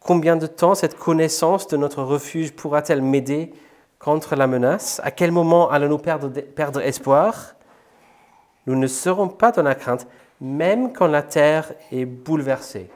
Combien 0.00 0.36
de 0.36 0.46
temps 0.46 0.74
cette 0.74 0.96
connaissance 0.96 1.68
de 1.68 1.76
notre 1.76 2.02
refuge 2.02 2.52
pourra-t-elle 2.52 3.02
m'aider 3.02 3.52
contre 3.98 4.36
la 4.36 4.46
menace? 4.46 5.00
À 5.04 5.10
quel 5.10 5.32
moment 5.32 5.70
allons-nous 5.70 5.98
perdre, 5.98 6.80
espoir? 6.80 7.54
Nous 8.66 8.76
ne 8.76 8.86
serons 8.86 9.28
pas 9.28 9.52
dans 9.52 9.62
la 9.62 9.74
crainte, 9.74 10.06
même 10.40 10.92
quand 10.92 11.06
la 11.06 11.22
terre 11.22 11.72
est 11.90 12.04
bouleversée. 12.04 12.88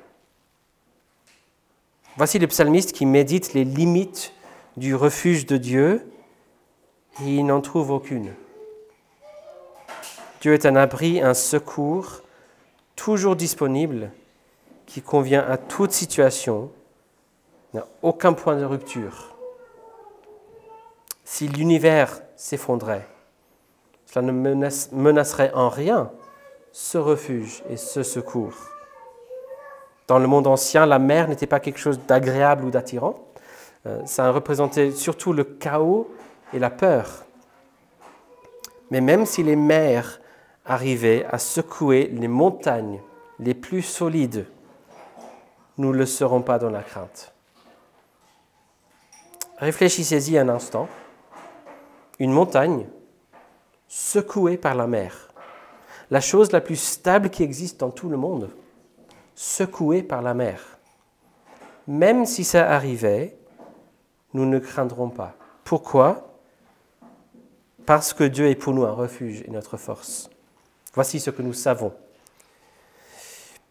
Voici 2.17 2.39
le 2.39 2.47
psalmiste 2.47 2.93
qui 2.93 3.07
médite 3.07 3.55
les 3.55 3.65
limites 3.65 4.33
du 4.77 4.95
refuge 4.95 5.47
de 5.47 5.57
Dieu. 5.57 6.09
Et 7.23 7.37
il 7.37 7.45
n'en 7.45 7.61
trouve 7.61 7.91
aucune. 7.91 8.33
Dieu 10.41 10.55
est 10.55 10.65
un 10.67 10.77
abri, 10.77 11.21
un 11.21 11.35
secours, 11.35 12.23
toujours 12.97 13.37
disponible, 13.37 14.11
qui 14.93 15.01
convient 15.01 15.41
à 15.49 15.57
toute 15.57 15.93
situation, 15.93 16.71
n'a 17.73 17.87
aucun 18.03 18.35
point 18.35 18.57
de 18.57 18.65
rupture. 18.65 19.35
Si 21.25 21.49
l'univers 21.49 22.21
s'effondrait, 22.37 23.09
cela 24.05 24.27
ne 24.27 24.33
menacerait 24.33 25.51
en 25.55 25.71
rien 25.71 26.11
ce 26.73 26.99
refuge 26.99 27.63
et 27.71 27.79
ce 27.79 28.03
secours. 28.03 28.53
Dans 30.09 30.19
le 30.19 30.27
monde 30.27 30.47
ancien, 30.47 30.85
la 30.85 30.99
mer 30.99 31.27
n'était 31.27 31.47
pas 31.47 31.61
quelque 31.61 31.79
chose 31.79 31.99
d'agréable 32.07 32.67
ou 32.67 32.71
d'attirant. 32.71 33.15
Euh, 33.87 34.05
ça 34.05 34.31
représentait 34.31 34.91
surtout 34.91 35.33
le 35.33 35.45
chaos 35.45 36.11
et 36.53 36.59
la 36.59 36.69
peur. 36.69 37.25
Mais 38.91 39.01
même 39.01 39.25
si 39.25 39.43
les 39.43 39.57
mers 39.57 40.21
arrivaient 40.67 41.25
à 41.31 41.39
secouer 41.39 42.11
les 42.13 42.29
montagnes 42.29 43.01
les 43.39 43.55
plus 43.55 43.81
solides, 43.81 44.45
nous 45.79 45.93
ne 45.93 45.99
le 45.99 46.07
serons 46.07 46.43
pas 46.43 46.59
dans 46.59 46.71
la 46.71 46.83
crainte. 46.83 47.33
Réfléchissez-y 49.59 50.39
un 50.39 50.49
instant. 50.49 50.89
Une 52.19 52.33
montagne 52.33 52.87
secouée 53.89 54.57
par 54.57 54.75
la 54.75 54.87
mer, 54.87 55.29
la 56.11 56.21
chose 56.21 56.53
la 56.53 56.61
plus 56.61 56.77
stable 56.77 57.31
qui 57.31 57.43
existe 57.43 57.81
dans 57.81 57.91
tout 57.91 58.09
le 58.09 58.17
monde 58.17 58.51
secoués 59.35 60.03
par 60.03 60.23
la 60.23 60.35
mer. 60.35 60.79
Même 61.87 62.27
si 62.27 62.45
ça 62.45 62.71
arrivait, 62.71 63.37
nous 64.35 64.47
ne 64.47 64.59
craindrons 64.59 65.11
pas. 65.11 65.35
Pourquoi? 65.65 66.39
Parce 67.87 68.13
que 68.13 68.25
Dieu 68.25 68.49
est 68.49 68.55
pour 68.55 68.73
nous 68.73 68.85
un 68.85 68.93
refuge 68.93 69.43
et 69.47 69.51
notre 69.51 69.77
force. 69.77 70.31
Voici 70.95 71.19
ce 71.19 71.31
que 71.31 71.43
nous 71.43 71.53
savons. 71.53 71.93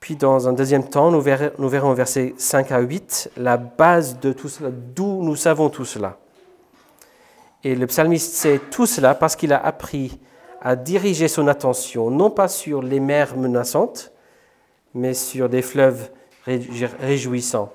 Puis 0.02 0.16
dans 0.16 0.50
un 0.50 0.54
deuxième 0.54 0.90
temps, 0.90 1.12
nous 1.12 1.22
verrons, 1.22 1.52
nous 1.60 1.70
verrons 1.70 1.94
versets 1.94 2.34
5 2.36 2.72
à 2.72 2.80
8 2.80 3.32
la 3.38 3.56
base 3.56 4.20
de 4.20 4.34
tout 4.34 4.50
cela, 4.50 4.70
d'où 4.72 5.24
nous 5.24 5.36
savons 5.38 5.70
tout 5.70 5.86
cela. 5.86 6.18
Et 7.64 7.76
le 7.76 7.86
psalmiste 7.86 8.34
sait 8.34 8.60
tout 8.72 8.88
cela 8.88 9.14
parce 9.14 9.36
qu'il 9.36 9.54
a 9.54 9.64
appris 9.64 10.20
à 10.60 10.76
diriger 10.76 11.28
son 11.28 11.48
attention 11.48 12.10
non 12.10 12.32
pas 12.32 12.48
sur 12.48 12.82
les 12.82 13.00
mers 13.00 13.38
menaçantes, 13.38 14.12
mais 14.96 15.14
sur 15.14 15.50
des 15.50 15.62
fleuves 15.62 16.10
réjouissants. 16.46 17.72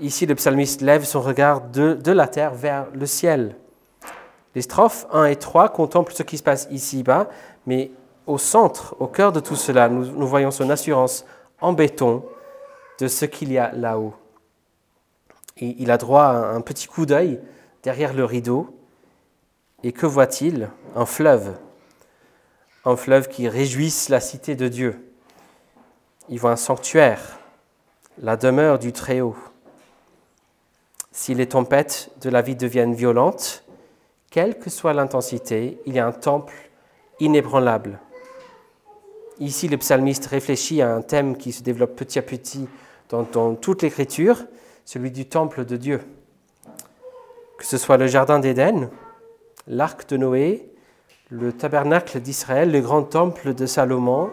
Ici, 0.00 0.24
le 0.24 0.34
psalmiste 0.34 0.80
lève 0.80 1.04
son 1.04 1.20
regard 1.20 1.60
de, 1.60 2.10
la 2.10 2.26
terre 2.26 2.54
vers 2.54 2.86
le 2.94 3.04
ciel. 3.04 3.56
Les 4.54 4.62
strophes 4.62 5.06
1 5.12 5.26
et 5.26 5.36
3 5.36 5.68
contemplent 5.68 6.12
ce 6.14 6.22
qui 6.22 6.38
se 6.38 6.42
passe 6.42 6.68
ici-bas, 6.70 7.28
mais 7.66 7.90
au 8.28 8.38
centre, 8.38 8.94
au 9.00 9.06
cœur 9.06 9.32
de 9.32 9.40
tout 9.40 9.56
cela, 9.56 9.88
nous, 9.88 10.26
voyons 10.26 10.50
son 10.50 10.70
assurance 10.70 11.24
en 11.60 11.72
béton 11.72 12.24
de 13.00 13.08
ce 13.08 13.24
qu'il 13.24 13.52
y 13.52 13.58
a 13.58 13.72
là-haut. 13.72 14.14
Il 15.56 15.90
a 15.90 15.98
droit 15.98 16.22
à 16.22 16.52
un 16.52 16.60
petit 16.60 16.86
coup 16.86 17.06
d'œil 17.06 17.40
derrière 17.82 18.14
le 18.14 18.24
rideau. 18.24 18.74
Et 19.82 19.92
que 19.92 20.06
voit-il? 20.06 20.70
Un 20.94 21.06
fleuve. 21.06 21.56
Un 22.84 22.96
fleuve 22.96 23.28
qui 23.28 23.48
réjouisse 23.48 24.08
la 24.08 24.20
cité 24.20 24.54
de 24.54 24.68
Dieu 24.68 25.08
il 26.28 26.38
voit 26.38 26.50
un 26.50 26.56
sanctuaire, 26.56 27.38
la 28.20 28.36
demeure 28.36 28.78
du 28.78 28.92
Très-Haut. 28.92 29.36
Si 31.10 31.34
les 31.34 31.48
tempêtes 31.48 32.10
de 32.20 32.30
la 32.30 32.42
vie 32.42 32.56
deviennent 32.56 32.94
violentes, 32.94 33.64
quelle 34.30 34.58
que 34.58 34.70
soit 34.70 34.92
l'intensité, 34.92 35.80
il 35.86 35.94
y 35.94 35.98
a 35.98 36.06
un 36.06 36.12
temple 36.12 36.54
inébranlable. 37.18 37.98
Ici, 39.40 39.68
le 39.68 39.76
psalmiste 39.76 40.26
réfléchit 40.26 40.82
à 40.82 40.92
un 40.92 41.00
thème 41.00 41.36
qui 41.36 41.52
se 41.52 41.62
développe 41.62 41.94
petit 41.94 42.18
à 42.18 42.22
petit 42.22 42.68
dans, 43.08 43.54
toute 43.54 43.82
l'Écriture, 43.82 44.44
celui 44.84 45.12
du 45.12 45.26
temple 45.26 45.64
de 45.64 45.76
Dieu. 45.76 46.00
Que 47.56 47.64
ce 47.64 47.78
soit 47.78 47.96
le 47.98 48.08
Jardin 48.08 48.40
d'Éden, 48.40 48.90
l'arc 49.68 50.08
de 50.08 50.16
Noé, 50.16 50.68
le 51.30 51.52
tabernacle 51.52 52.20
d'Israël, 52.20 52.72
le 52.72 52.80
grand 52.80 53.02
temple 53.04 53.54
de 53.54 53.66
Salomon, 53.66 54.30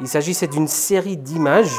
il 0.00 0.08
s'agissait 0.08 0.48
d'une 0.48 0.68
série 0.68 1.16
d'images 1.16 1.78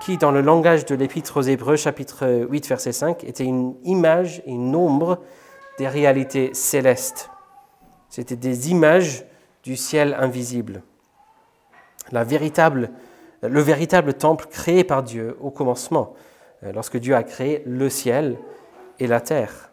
qui, 0.00 0.18
dans 0.18 0.30
le 0.30 0.42
langage 0.42 0.84
de 0.84 0.94
l'Épître 0.94 1.38
aux 1.38 1.42
Hébreux, 1.42 1.76
chapitre 1.76 2.46
8, 2.50 2.66
verset 2.66 2.92
5, 2.92 3.24
était 3.24 3.44
une 3.44 3.76
image 3.84 4.42
et 4.46 4.50
une 4.50 4.74
ombre 4.76 5.20
des 5.78 5.88
réalités 5.88 6.52
célestes. 6.52 7.30
C'était 8.10 8.36
des 8.36 8.70
images 8.70 9.24
du 9.62 9.76
ciel 9.76 10.14
invisible. 10.18 10.82
Le 12.10 13.60
véritable 13.60 14.14
temple 14.14 14.46
créé 14.50 14.84
par 14.84 15.02
Dieu 15.02 15.36
au 15.40 15.50
commencement, 15.50 16.14
euh, 16.64 16.72
lorsque 16.72 16.96
Dieu 16.96 17.14
a 17.14 17.22
créé 17.22 17.62
le 17.66 17.88
ciel 17.88 18.38
et 18.98 19.06
la 19.06 19.20
terre. 19.20 19.72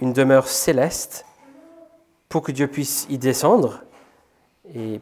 Une 0.00 0.12
demeure 0.12 0.48
céleste 0.48 1.26
pour 2.28 2.42
que 2.42 2.52
Dieu 2.52 2.68
puisse 2.68 3.06
y 3.10 3.18
descendre 3.18 3.82
et, 4.74 5.00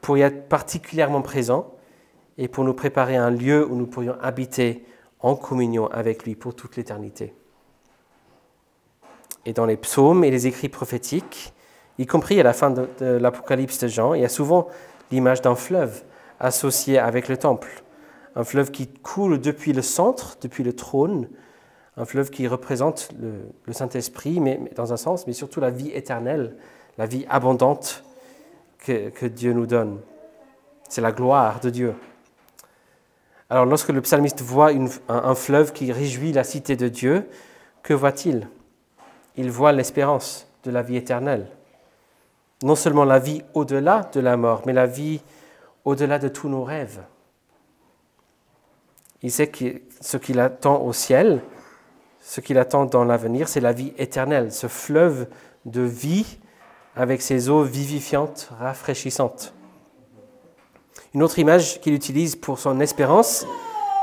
pour 0.00 0.16
y 0.16 0.22
être 0.22 0.48
particulièrement 0.48 1.22
présent 1.22 1.74
et 2.38 2.48
pour 2.48 2.64
nous 2.64 2.74
préparer 2.74 3.16
un 3.16 3.30
lieu 3.30 3.66
où 3.66 3.76
nous 3.76 3.86
pourrions 3.86 4.16
habiter 4.20 4.84
en 5.20 5.36
communion 5.36 5.86
avec 5.88 6.24
lui 6.24 6.34
pour 6.34 6.56
toute 6.56 6.76
l'éternité. 6.76 7.34
Et 9.44 9.52
dans 9.52 9.66
les 9.66 9.76
psaumes 9.76 10.24
et 10.24 10.30
les 10.30 10.46
écrits 10.46 10.68
prophétiques, 10.68 11.52
y 11.98 12.06
compris 12.06 12.40
à 12.40 12.42
la 12.42 12.52
fin 12.52 12.70
de, 12.70 12.88
l'Apocalypse 13.00 13.78
de 13.80 13.88
Jean, 13.88 14.14
il 14.14 14.22
y 14.22 14.24
a 14.24 14.30
souvent 14.30 14.68
l'image 15.12 15.42
d'un 15.42 15.54
fleuve 15.54 16.02
associé 16.40 16.98
avec 16.98 17.28
le 17.28 17.36
temple. 17.36 17.84
Un 18.34 18.44
fleuve 18.44 18.70
qui 18.70 18.88
coule 18.88 19.40
depuis 19.40 19.72
le 19.72 19.82
centre, 19.82 20.36
depuis 20.40 20.64
le 20.64 20.74
trône, 20.74 21.28
un 21.96 22.04
fleuve 22.04 22.30
qui 22.30 22.48
représente 22.48 23.10
le, 23.20 23.72
Saint-Esprit, 23.72 24.40
mais, 24.40 24.58
dans 24.74 24.92
un 24.92 24.96
sens, 24.96 25.26
mais 25.26 25.34
surtout 25.34 25.60
la 25.60 25.70
vie 25.70 25.90
éternelle, 25.90 26.56
la 26.98 27.06
vie 27.06 27.26
abondante 27.28 28.02
que, 28.78 29.26
Dieu 29.26 29.52
nous 29.52 29.66
donne. 29.66 30.00
C'est 30.88 31.00
la 31.00 31.12
gloire 31.12 31.60
de 31.60 31.70
Dieu. 31.70 31.94
Alors 33.48 33.66
lorsque 33.66 33.90
le 33.90 34.00
psalmiste 34.00 34.40
voit 34.40 34.70
un, 35.08 35.34
fleuve 35.34 35.72
qui 35.72 35.92
réjouit 35.92 36.32
la 36.32 36.42
cité 36.42 36.74
de 36.74 36.88
Dieu, 36.88 37.28
que 37.82 37.94
voit-il? 37.94 38.48
Il 39.36 39.50
voit 39.50 39.72
l'espérance 39.72 40.48
de 40.64 40.70
la 40.70 40.82
vie 40.82 40.96
éternelle. 40.96 41.46
Non 42.62 42.74
seulement 42.74 43.04
la 43.04 43.18
vie 43.18 43.42
au-delà 43.54 44.08
de 44.12 44.20
la 44.20 44.36
mort, 44.36 44.62
mais 44.66 44.72
la 44.72 44.86
vie 44.86 45.20
au-delà 45.84 46.18
de 46.18 46.28
tous 46.28 46.48
nos 46.48 46.64
rêves. 46.64 47.00
Il 49.22 49.30
sait 49.30 49.48
que 49.48 49.82
ce 50.00 50.16
qu'il 50.16 50.40
attend 50.40 50.82
au 50.82 50.92
ciel, 50.92 51.42
ce 52.20 52.40
qu'il 52.40 52.58
attend 52.58 52.84
dans 52.84 53.04
l'avenir, 53.04 53.48
c'est 53.48 53.60
la 53.60 53.72
vie 53.72 53.92
éternelle, 53.98 54.52
ce 54.52 54.66
fleuve 54.66 55.28
de 55.64 55.82
vie 55.82 56.38
avec 56.96 57.22
ses 57.22 57.48
eaux 57.48 57.62
vivifiantes, 57.62 58.50
rafraîchissantes. 58.58 59.54
Une 61.14 61.22
autre 61.22 61.38
image 61.38 61.80
qu'il 61.80 61.94
utilise 61.94 62.36
pour 62.36 62.58
son 62.58 62.80
espérance, 62.80 63.46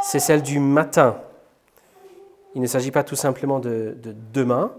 c'est 0.03 0.19
celle 0.19 0.41
du 0.41 0.59
matin. 0.59 1.17
Il 2.55 2.61
ne 2.61 2.67
s'agit 2.67 2.91
pas 2.91 3.03
tout 3.03 3.15
simplement 3.15 3.59
de, 3.59 3.95
demain, 4.33 4.71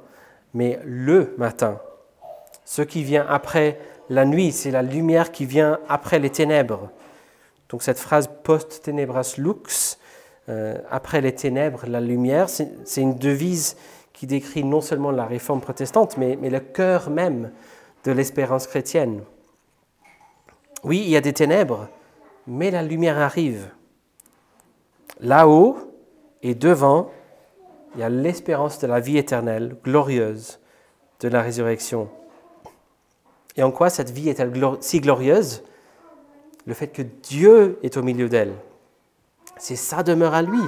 mais 0.55 0.81
le 0.85 1.35
matin. 1.39 1.79
Ce 2.71 2.83
qui 2.83 3.03
vient 3.03 3.27
après 3.29 3.81
la 4.11 4.25
nuit, 4.25 4.53
c'est 4.53 4.71
la 4.71 4.83
lumière 4.83 5.33
qui 5.33 5.45
vient 5.45 5.81
après 5.89 6.21
les 6.21 6.31
ténèbres. 6.31 6.89
Donc 7.69 7.83
cette 7.83 7.99
phrase 7.99 8.31
post 8.45 8.85
tenebras 8.85 9.35
lux, 9.39 9.99
euh, 10.49 10.79
après 10.89 11.21
les 11.21 11.35
ténèbres, 11.35 11.83
la 11.89 12.01
lumière, 12.01 12.49
c'est 12.49 13.01
une 13.01 13.17
devise 13.17 13.77
qui 14.13 14.29
décrit 14.29 14.63
non 14.63 14.81
seulement 14.81 15.11
la 15.11 15.27
réforme 15.27 15.61
protestante, 15.61 16.17
mais, 16.17 16.39
mais 16.41 16.49
le 16.49 16.61
cœur 16.61 17.11
même 17.11 17.51
de 18.05 18.13
l'espérance 18.13 18.69
chrétienne. 18.69 19.23
Oui, 20.85 21.03
il 21.05 21.11
y 21.11 21.17
a 21.17 21.21
des 21.21 21.33
ténèbres, 21.33 21.89
mais 22.47 22.71
la 22.71 22.85
lumière 22.85 23.19
arrive. 23.19 23.69
Là-haut 25.19 25.77
et 26.45 26.55
devant, 26.55 27.11
il 27.97 28.01
y 28.01 28.05
a 28.05 28.09
l'espérance 28.09 28.79
de 28.79 28.87
la 28.87 29.01
vie 29.01 29.19
éternelle, 29.19 29.77
glorieuse, 29.83 30.61
de 31.19 31.27
la 31.27 31.43
résurrection. 31.43 32.09
Et 33.57 33.63
en 33.63 33.71
quoi 33.71 33.91
cette 33.91 34.11
vie 34.11 34.29
est-elle 34.29 34.53
si 34.81 35.01
glorieuse? 35.01 35.63
Le 36.67 36.75
fait 36.75 36.89
que 36.89 37.03
Dieu 37.03 37.79
est 37.83 37.97
au 37.97 38.03
milieu 38.03 38.29
d'elle. 38.29 38.55
C'est 39.57 39.77
sa 39.77 40.03
demeure 40.03 40.35
à 40.35 40.43
lui. 40.43 40.63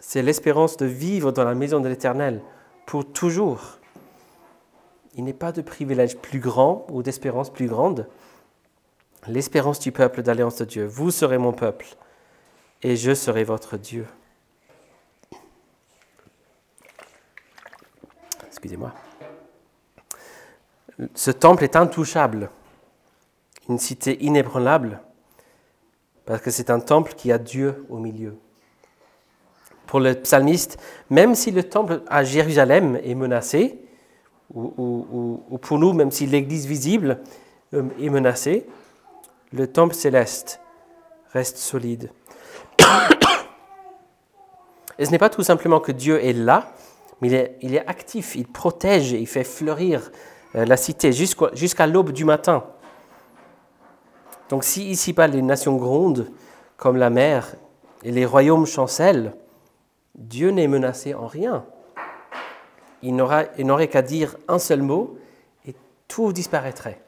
C'est 0.00 0.22
l'espérance 0.22 0.76
de 0.76 0.86
vivre 0.86 1.32
dans 1.32 1.44
la 1.44 1.54
maison 1.54 1.80
de 1.80 1.88
l'Éternel 1.88 2.42
pour 2.86 3.10
toujours. 3.10 3.78
Il 5.14 5.24
n'est 5.24 5.32
pas 5.32 5.52
de 5.52 5.62
privilège 5.62 6.16
plus 6.16 6.38
grand 6.38 6.86
ou 6.90 7.02
d'espérance 7.02 7.50
plus 7.50 7.66
grande 7.66 8.06
l'espérance 9.26 9.80
du 9.80 9.92
peuple 9.92 10.22
d'alliance 10.22 10.56
de 10.56 10.64
Dieu. 10.64 10.86
Vous 10.86 11.10
serez 11.10 11.38
mon 11.38 11.52
peuple 11.52 11.86
et 12.82 12.96
je 12.96 13.14
serai 13.14 13.44
votre 13.44 13.76
Dieu. 13.76 14.06
Excusez-moi. 18.46 18.92
Ce 21.14 21.30
temple 21.30 21.64
est 21.64 21.76
intouchable, 21.76 22.50
une 23.68 23.78
cité 23.78 24.22
inébranlable, 24.24 25.00
parce 26.26 26.42
que 26.42 26.50
c'est 26.50 26.70
un 26.70 26.80
temple 26.80 27.14
qui 27.14 27.32
a 27.32 27.38
Dieu 27.38 27.86
au 27.88 27.98
milieu. 27.98 28.36
Pour 29.86 30.00
le 30.00 30.14
psalmiste, 30.14 30.78
même 31.08 31.34
si 31.34 31.50
le 31.50 31.62
temple 31.62 32.02
à 32.08 32.24
Jérusalem 32.24 32.98
est 33.02 33.14
menacé, 33.14 33.78
ou, 34.54 35.42
ou 35.50 35.58
pour 35.58 35.78
nous, 35.78 35.92
même 35.92 36.10
si 36.10 36.26
l'église 36.26 36.66
visible 36.66 37.20
euh, 37.74 37.82
est 38.00 38.08
menacée, 38.08 38.66
le 39.52 39.66
temple 39.66 39.94
céleste 39.94 40.60
reste 41.32 41.58
solide. 41.58 42.10
Et 44.98 45.04
ce 45.04 45.10
n'est 45.10 45.18
pas 45.18 45.30
tout 45.30 45.42
simplement 45.42 45.80
que 45.80 45.92
Dieu 45.92 46.24
est 46.24 46.32
là, 46.32 46.72
mais 47.20 47.56
il 47.62 47.74
est, 47.74 47.86
actif, 47.86 48.34
il 48.36 48.46
protège 48.46 49.12
il 49.12 49.26
fait 49.26 49.44
fleurir 49.44 50.10
la 50.54 50.76
cité 50.76 51.12
jusqu'à 51.12 51.86
l'aube 51.86 52.12
du 52.12 52.24
matin. 52.24 52.64
Donc 54.48 54.64
si 54.64 54.90
ici-bas 54.90 55.26
les 55.26 55.42
nations 55.42 55.76
grondent 55.76 56.30
comme 56.76 56.96
la 56.96 57.10
mer 57.10 57.54
et 58.02 58.10
les 58.10 58.24
royaumes 58.24 58.66
chancellent, 58.66 59.34
Dieu 60.14 60.50
n'est 60.50 60.68
menacé 60.68 61.14
en 61.14 61.26
rien. 61.26 61.64
Il 63.02 63.14
n'aurait 63.14 63.88
qu'à 63.88 64.02
dire 64.02 64.36
un 64.48 64.58
seul 64.58 64.82
mot 64.82 65.18
et 65.66 65.74
tout 66.08 66.32
disparaîtrait. 66.32 67.00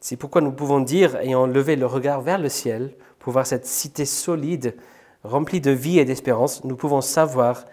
C'est 0.00 0.16
pourquoi 0.16 0.42
nous 0.42 0.52
pouvons 0.52 0.80
dire, 0.80 1.16
ayant 1.16 1.46
levé 1.46 1.76
le 1.76 1.86
regard 1.86 2.20
vers 2.20 2.38
le 2.38 2.48
ciel, 2.48 2.94
pour 3.18 3.32
voir 3.32 3.46
cette 3.46 3.66
cité 3.66 4.04
solide, 4.04 4.76
remplie 5.22 5.60
de 5.62 5.70
vie 5.70 5.98
et 5.98 6.04
d'espérance, 6.04 6.62
nous 6.64 6.76
pouvons 6.76 7.00
savoir 7.00 7.64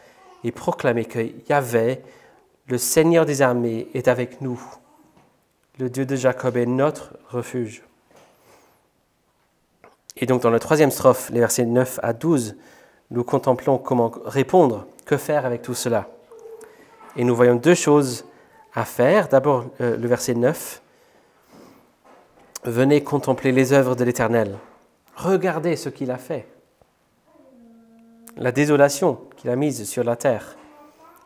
et 0.43 0.51
proclamer 0.51 1.05
que 1.05 1.19
Yahvé, 1.49 2.01
le 2.71 2.77
Seigneur 2.77 3.25
des 3.25 3.41
armées, 3.41 3.89
est 3.93 4.07
avec 4.07 4.39
nous. 4.39 4.59
Le 5.77 5.89
Dieu 5.89 6.05
de 6.05 6.15
Jacob 6.15 6.55
est 6.55 6.65
notre 6.65 7.17
refuge. 7.29 7.83
Et 10.15 10.25
donc 10.25 10.41
dans 10.41 10.49
la 10.49 10.59
troisième 10.59 10.89
strophe, 10.89 11.29
les 11.31 11.41
versets 11.41 11.65
9 11.65 11.99
à 12.01 12.13
12, 12.13 12.55
nous 13.09 13.25
contemplons 13.25 13.77
comment 13.77 14.13
répondre, 14.23 14.87
que 15.05 15.17
faire 15.17 15.45
avec 15.45 15.61
tout 15.61 15.73
cela. 15.73 16.07
Et 17.17 17.25
nous 17.25 17.35
voyons 17.35 17.55
deux 17.55 17.75
choses 17.75 18.23
à 18.73 18.85
faire. 18.85 19.27
D'abord 19.27 19.65
euh, 19.81 19.97
le 19.97 20.07
verset 20.07 20.33
9, 20.33 20.81
Venez 22.63 23.03
contempler 23.03 23.51
les 23.51 23.73
œuvres 23.73 23.95
de 23.95 24.03
l'Éternel. 24.05 24.55
Regardez 25.15 25.75
ce 25.75 25.89
qu'il 25.89 26.11
a 26.11 26.17
fait. 26.17 26.47
La 28.37 28.51
désolation 28.51 29.19
qu'il 29.35 29.49
a 29.49 29.55
mise 29.55 29.89
sur 29.89 30.03
la 30.03 30.15
terre. 30.15 30.55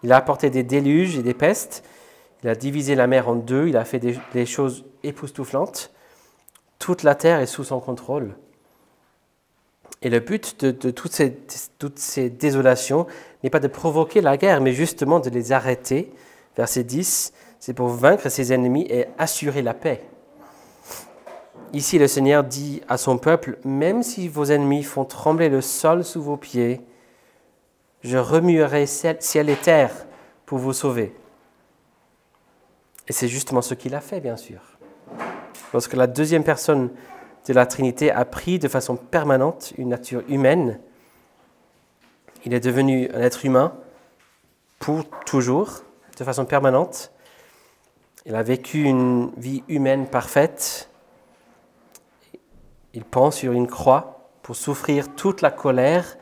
Il 0.05 0.11
a 0.11 0.17
apporté 0.17 0.51
des 0.51 0.61
déluges 0.61 1.17
et 1.17 1.23
des 1.23 1.33
pestes. 1.33 1.83
Il 2.43 2.49
a 2.49 2.53
divisé 2.53 2.93
la 2.93 3.07
mer 3.07 3.27
en 3.27 3.33
deux. 3.33 3.69
Il 3.69 3.75
a 3.75 3.85
fait 3.85 3.99
des, 3.99 4.45
choses 4.45 4.85
époustouflantes. 5.01 5.91
Toute 6.77 7.01
la 7.01 7.15
terre 7.15 7.39
est 7.39 7.47
sous 7.47 7.63
son 7.63 7.79
contrôle. 7.79 8.35
Et 10.03 10.11
le 10.11 10.19
but 10.19 10.63
de, 10.63 10.69
de 10.69 10.93
ces, 11.09 11.35
toutes 11.79 11.97
ces 11.97 12.29
désolations 12.29 13.07
n'est 13.43 13.49
pas 13.49 13.59
de 13.59 13.67
provoquer 13.67 14.21
la 14.21 14.37
guerre, 14.37 14.61
mais 14.61 14.73
justement 14.73 15.19
de 15.19 15.31
les 15.31 15.51
arrêter. 15.51 16.13
Verset 16.55 16.83
10, 16.83 17.33
c'est 17.59 17.73
pour 17.73 17.87
vaincre 17.87 18.29
ses 18.29 18.53
ennemis 18.53 18.85
et 18.87 19.07
assurer 19.17 19.63
la 19.63 19.73
paix. 19.73 20.03
Ici, 21.73 21.97
le 21.97 22.07
Seigneur 22.07 22.43
dit 22.43 22.83
à 22.87 22.97
son 22.97 23.17
peuple, 23.17 23.57
même 23.63 24.03
si 24.03 24.27
vos 24.27 24.45
ennemis 24.45 24.83
font 24.83 25.03
trembler 25.03 25.49
le 25.49 25.61
sol 25.61 26.03
sous 26.03 26.21
vos 26.21 26.37
pieds, 26.37 26.81
je 28.05 28.17
remuerai 28.17 28.85
ciel 28.85 29.49
et 29.49 29.55
terre 29.55 29.91
pour 30.45 30.57
vous 30.59 30.73
sauver. 30.73 31.15
Et 33.07 33.13
c'est 33.13 33.27
justement 33.27 33.61
ce 33.61 33.73
qu'il 33.73 33.95
a 33.95 34.01
fait, 34.01 34.19
bien 34.19 34.37
sûr. 34.37 34.59
Lorsque 35.73 35.93
la 35.93 36.07
deuxième 36.07 36.43
personne 36.43 36.91
de 37.47 37.53
la 37.53 37.65
Trinité 37.65 38.11
a 38.11 38.25
pris 38.25 38.59
de 38.59 38.67
façon 38.67 38.95
permanente 38.95 39.73
une 39.77 39.89
nature 39.89 40.23
humaine, 40.29 40.79
il 42.45 42.53
est 42.53 42.59
devenu 42.59 43.09
un 43.13 43.21
être 43.21 43.45
humain 43.45 43.73
pour 44.79 45.03
toujours, 45.25 45.83
de 46.17 46.23
façon 46.23 46.45
permanente. 46.45 47.11
Il 48.25 48.35
a 48.35 48.43
vécu 48.43 48.83
une 48.83 49.31
vie 49.37 49.63
humaine 49.67 50.07
parfaite 50.07 50.89
il 52.95 53.03
pend 53.03 53.29
sur 53.29 53.51
une 53.51 53.67
croix 53.67 54.29
pour 54.41 54.55
souffrir 54.55 55.13
toute 55.15 55.41
la 55.41 55.51
colère 55.51 56.17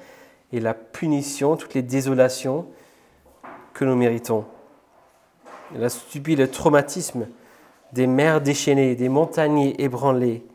et 0.53 0.59
la 0.59 0.73
punition, 0.73 1.57
toutes 1.57 1.73
les 1.73 1.81
désolations 1.81 2.67
que 3.73 3.83
nous 3.83 3.95
méritons. 3.95 4.45
Il 5.75 5.83
a 5.83 5.89
subi 5.89 6.35
le 6.35 6.49
traumatisme 6.49 7.27
des 7.91 8.07
mers 8.07 8.39
déchaînées, 8.39 8.95
des 8.95 9.09
montagnes 9.09 9.73
ébranlées 9.79 10.45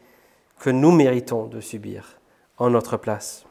que 0.61 0.71
nous 0.71 0.93
méritons 0.93 1.47
de 1.47 1.61
subir 1.61 2.19
en 2.59 2.71
notre 2.71 2.97
place. 2.97 3.45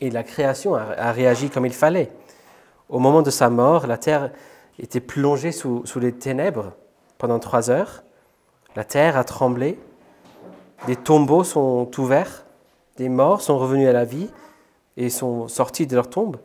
Et 0.00 0.10
la 0.10 0.22
création 0.22 0.74
a, 0.74 1.12
réagi 1.12 1.50
comme 1.50 1.66
il 1.66 1.74
fallait. 1.74 2.10
Au 2.88 3.00
moment 3.00 3.22
de 3.22 3.30
sa 3.30 3.50
mort, 3.50 3.86
la 3.86 3.98
terre 3.98 4.30
était 4.78 5.00
plongée 5.00 5.52
sous 5.52 5.84
les 5.96 6.12
ténèbres 6.12 6.72
pendant 7.18 7.38
trois 7.38 7.68
heures. 7.68 8.04
La 8.76 8.84
terre 8.84 9.16
a 9.16 9.24
tremblé 9.24 9.78
des 10.86 10.96
tombeaux 10.96 11.44
sont 11.44 11.90
ouverts, 11.98 12.46
des 12.96 13.08
morts 13.08 13.42
sont 13.42 13.58
revenus 13.58 13.88
à 13.88 13.92
la 13.92 14.04
vie 14.04 14.30
et 15.00 15.08
sont 15.08 15.48
sortis 15.48 15.86
de 15.86 15.94
leur 15.96 16.10
tombe. 16.10 16.36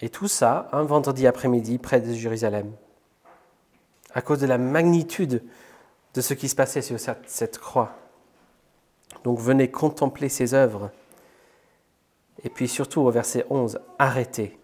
Et 0.00 0.08
tout 0.08 0.28
ça, 0.28 0.68
un 0.72 0.84
vendredi 0.84 1.26
après-midi, 1.26 1.78
près 1.78 2.00
de 2.00 2.12
Jérusalem. 2.12 2.72
À 4.14 4.22
cause 4.22 4.38
de 4.38 4.46
la 4.46 4.56
magnitude 4.56 5.42
de 6.14 6.20
ce 6.20 6.32
qui 6.32 6.48
se 6.48 6.54
passait 6.54 6.80
sur 6.80 6.98
cette 7.26 7.58
croix. 7.58 7.96
Donc 9.24 9.40
venez 9.40 9.68
contempler 9.68 10.28
ses 10.28 10.54
œuvres. 10.54 10.92
Et 12.44 12.50
puis 12.50 12.68
surtout 12.68 13.00
au 13.00 13.10
verset 13.10 13.46
11, 13.50 13.80
arrêtez 13.98 14.56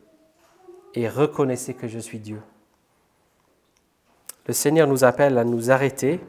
et 0.94 1.08
reconnaissez 1.08 1.74
que 1.74 1.88
je 1.88 1.98
suis 1.98 2.20
Dieu. 2.20 2.40
Le 4.46 4.54
Seigneur 4.54 4.86
nous 4.86 5.02
appelle 5.02 5.38
à 5.38 5.44
nous 5.44 5.72
arrêter, 5.72 6.20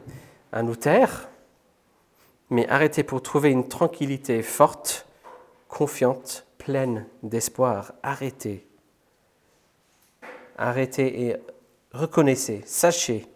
à 0.50 0.64
nous 0.64 0.76
taire, 0.76 1.28
mais 2.50 2.68
arrêtez 2.68 3.04
pour 3.04 3.22
trouver 3.22 3.50
une 3.50 3.68
tranquillité 3.68 4.42
forte, 4.42 5.06
confiante, 5.70 6.44
pleine 6.58 7.06
d'espoir. 7.22 7.94
Arrêtez. 8.02 8.66
Arrêtez 10.58 11.28
et 11.28 11.36
reconnaissez, 11.92 12.62
sachez, 12.66 13.26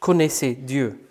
connaissez 0.00 0.54
Dieu. 0.54 1.06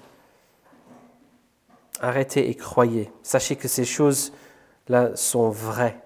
Arrêtez 2.02 2.50
et 2.50 2.56
croyez. 2.56 3.10
Sachez 3.22 3.56
que 3.56 3.70
ces 3.70 3.86
choses-là 3.86 5.16
sont 5.16 5.50
vraies. 5.50 5.98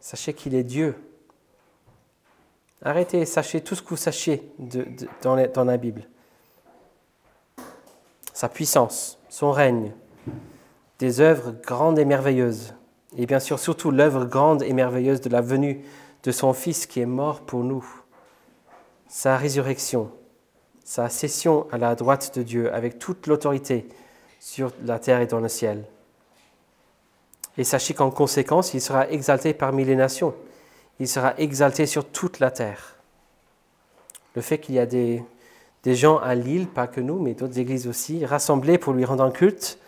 Sachez 0.00 0.32
qu'il 0.32 0.54
est 0.54 0.64
Dieu. 0.64 0.96
Arrêtez 2.80 3.20
et 3.20 3.26
sachez 3.26 3.60
tout 3.60 3.74
ce 3.74 3.82
que 3.82 3.90
vous 3.90 3.96
sachez 3.98 4.50
dans, 5.22 5.46
dans 5.52 5.64
la 5.64 5.76
Bible. 5.76 6.08
Sa 8.32 8.48
puissance, 8.48 9.18
son 9.28 9.52
règne, 9.52 9.92
des 10.98 11.20
œuvres 11.20 11.54
grandes 11.64 11.98
et 11.98 12.04
merveilleuses, 12.04 12.74
et 13.16 13.26
bien 13.26 13.40
sûr 13.40 13.58
surtout 13.58 13.90
l'œuvre 13.90 14.24
grande 14.24 14.62
et 14.62 14.72
merveilleuse 14.72 15.20
de 15.20 15.30
la 15.30 15.40
venue 15.40 15.84
de 16.24 16.32
son 16.32 16.52
Fils 16.52 16.86
qui 16.86 17.00
est 17.00 17.06
mort 17.06 17.40
pour 17.42 17.62
nous, 17.62 17.86
sa 19.06 19.36
résurrection, 19.36 20.10
sa 20.84 21.08
cession 21.08 21.66
à 21.70 21.78
la 21.78 21.94
droite 21.94 22.36
de 22.36 22.42
Dieu 22.42 22.72
avec 22.74 22.98
toute 22.98 23.26
l'autorité 23.26 23.88
sur 24.40 24.72
la 24.84 24.98
terre 24.98 25.20
et 25.20 25.26
dans 25.26 25.40
le 25.40 25.48
ciel. 25.48 25.84
Et 27.56 27.64
sachez 27.64 27.94
qu'en 27.94 28.10
conséquence, 28.10 28.74
il 28.74 28.80
sera 28.80 29.08
exalté 29.08 29.54
parmi 29.54 29.84
les 29.84 29.96
nations, 29.96 30.34
il 31.00 31.08
sera 31.08 31.38
exalté 31.38 31.86
sur 31.86 32.04
toute 32.04 32.40
la 32.40 32.50
terre. 32.50 32.96
Le 34.34 34.42
fait 34.42 34.58
qu'il 34.58 34.74
y 34.74 34.78
a 34.78 34.86
des, 34.86 35.22
des 35.84 35.94
gens 35.94 36.18
à 36.18 36.34
Lille, 36.34 36.68
pas 36.68 36.86
que 36.86 37.00
nous, 37.00 37.18
mais 37.20 37.34
d'autres 37.34 37.58
églises 37.58 37.86
aussi, 37.86 38.24
rassemblés 38.24 38.78
pour 38.78 38.92
lui 38.92 39.04
rendre 39.04 39.24
un 39.24 39.30
culte, 39.30 39.78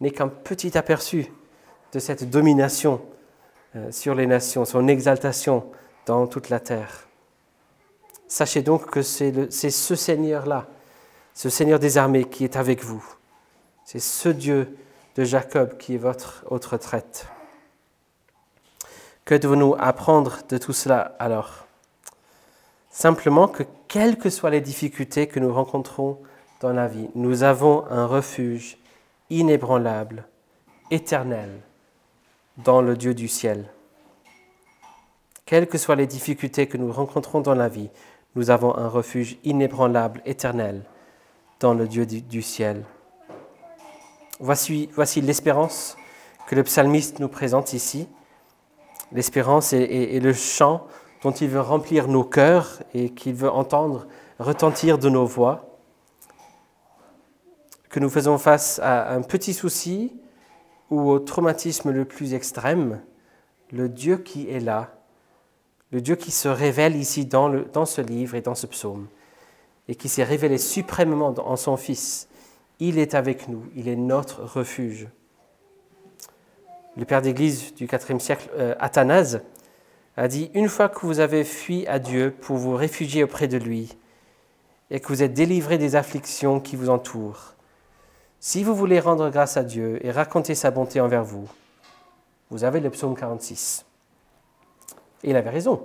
n'est 0.00 0.10
qu'un 0.10 0.28
petit 0.28 0.76
aperçu 0.78 1.32
de 1.92 1.98
cette 1.98 2.28
domination 2.30 3.00
euh, 3.76 3.90
sur 3.90 4.14
les 4.14 4.26
nations, 4.26 4.64
son 4.64 4.88
exaltation 4.88 5.64
dans 6.06 6.26
toute 6.26 6.48
la 6.48 6.60
terre. 6.60 7.08
Sachez 8.26 8.62
donc 8.62 8.90
que 8.90 9.02
c'est 9.02 9.50
ce 9.50 9.94
Seigneur-là, 9.94 10.66
ce 11.34 11.48
Seigneur 11.48 11.78
des 11.78 11.96
armées 11.96 12.24
qui 12.24 12.44
est 12.44 12.56
avec 12.56 12.82
vous. 12.84 13.04
C'est 13.84 14.00
ce 14.00 14.28
Dieu 14.28 14.76
de 15.16 15.24
Jacob 15.24 15.78
qui 15.78 15.94
est 15.94 15.98
votre 15.98 16.44
autre 16.50 16.76
traite. 16.76 17.26
Que 19.24 19.34
devons-nous 19.34 19.74
apprendre 19.78 20.38
de 20.48 20.58
tout 20.58 20.72
cela 20.72 21.16
alors? 21.18 21.66
Simplement 22.90 23.48
que 23.48 23.62
quelles 23.88 24.18
que 24.18 24.30
soient 24.30 24.50
les 24.50 24.60
difficultés 24.60 25.26
que 25.26 25.40
nous 25.40 25.52
rencontrons 25.52 26.18
dans 26.60 26.72
la 26.72 26.88
vie, 26.88 27.08
nous 27.14 27.42
avons 27.42 27.86
un 27.90 28.06
refuge 28.06 28.77
inébranlable, 29.30 30.26
éternel, 30.90 31.60
dans 32.58 32.82
le 32.82 32.96
Dieu 32.96 33.14
du 33.14 33.28
ciel. 33.28 33.70
Quelles 35.46 35.68
que 35.68 35.78
soient 35.78 35.96
les 35.96 36.06
difficultés 36.06 36.66
que 36.66 36.76
nous 36.76 36.92
rencontrons 36.92 37.40
dans 37.40 37.54
la 37.54 37.68
vie, 37.68 37.90
nous 38.34 38.50
avons 38.50 38.76
un 38.76 38.88
refuge 38.88 39.38
inébranlable, 39.44 40.20
éternel, 40.24 40.82
dans 41.60 41.74
le 41.74 41.88
Dieu 41.88 42.06
du, 42.06 42.42
ciel. 42.42 42.84
Voici, 44.40 44.88
voici 44.94 45.20
l'espérance 45.20 45.96
que 46.46 46.54
le 46.54 46.62
psalmiste 46.62 47.18
nous 47.18 47.28
présente 47.28 47.72
ici. 47.72 48.08
L'espérance 49.12 49.72
est, 49.72 50.22
le 50.22 50.32
chant 50.32 50.86
dont 51.22 51.32
il 51.32 51.48
veut 51.48 51.60
remplir 51.60 52.08
nos 52.08 52.24
cœurs 52.24 52.82
et 52.94 53.10
qu'il 53.10 53.34
veut 53.34 53.50
entendre 53.50 54.06
retentir 54.38 54.98
de 54.98 55.08
nos 55.08 55.26
voix. 55.26 55.67
Que 57.88 58.00
nous 58.00 58.10
faisons 58.10 58.38
face 58.38 58.80
à 58.82 59.12
un 59.14 59.22
petit 59.22 59.54
souci 59.54 60.12
ou 60.90 61.10
au 61.10 61.18
traumatisme 61.18 61.90
le 61.90 62.04
plus 62.04 62.34
extrême, 62.34 63.00
le 63.72 63.88
Dieu 63.88 64.18
qui 64.18 64.50
est 64.50 64.60
là, 64.60 64.94
le 65.90 66.00
Dieu 66.00 66.16
qui 66.16 66.30
se 66.30 66.48
révèle 66.48 66.96
ici 66.96 67.26
dans, 67.26 67.86
ce 67.86 68.00
livre 68.00 68.34
et 68.34 68.40
dans 68.40 68.54
ce 68.54 68.66
psaume, 68.66 69.08
et 69.88 69.94
qui 69.94 70.08
s'est 70.08 70.24
révélé 70.24 70.58
suprêmement 70.58 71.34
en 71.38 71.56
son 71.56 71.76
Fils, 71.76 72.28
il 72.78 72.98
est 72.98 73.14
avec 73.14 73.48
nous, 73.48 73.64
il 73.74 73.88
est 73.88 73.96
notre 73.96 74.42
refuge. 74.44 75.08
Le 76.96 77.04
père 77.04 77.22
d'Église 77.22 77.74
du 77.74 77.84
IVe 77.84 78.18
siècle, 78.18 78.50
euh, 78.56 78.74
Athanase, 78.78 79.42
a 80.16 80.28
dit, 80.28 80.50
Une 80.54 80.68
fois 80.68 80.88
que 80.88 81.06
vous 81.06 81.20
avez 81.20 81.44
fui 81.44 81.86
à 81.86 81.98
Dieu 81.98 82.34
pour 82.40 82.56
vous 82.56 82.74
réfugier 82.74 83.22
auprès 83.24 83.48
de 83.48 83.56
lui, 83.56 83.96
et 84.90 85.00
que 85.00 85.08
vous 85.08 85.22
êtes 85.22 85.34
délivré 85.34 85.78
des 85.78 85.96
afflictions 85.96 86.60
qui 86.60 86.76
vous 86.76 86.90
entourent, 86.90 87.54
si 88.40 88.62
vous 88.64 88.74
voulez 88.74 89.00
rendre 89.00 89.30
grâce 89.30 89.56
à 89.56 89.62
Dieu 89.62 90.04
et 90.04 90.10
raconter 90.10 90.54
sa 90.54 90.70
bonté 90.70 91.00
envers 91.00 91.24
vous, 91.24 91.48
vous 92.50 92.64
avez 92.64 92.80
le 92.80 92.90
psaume 92.90 93.16
46. 93.16 93.84
Et 95.24 95.30
il 95.30 95.36
avait 95.36 95.50
raison. 95.50 95.82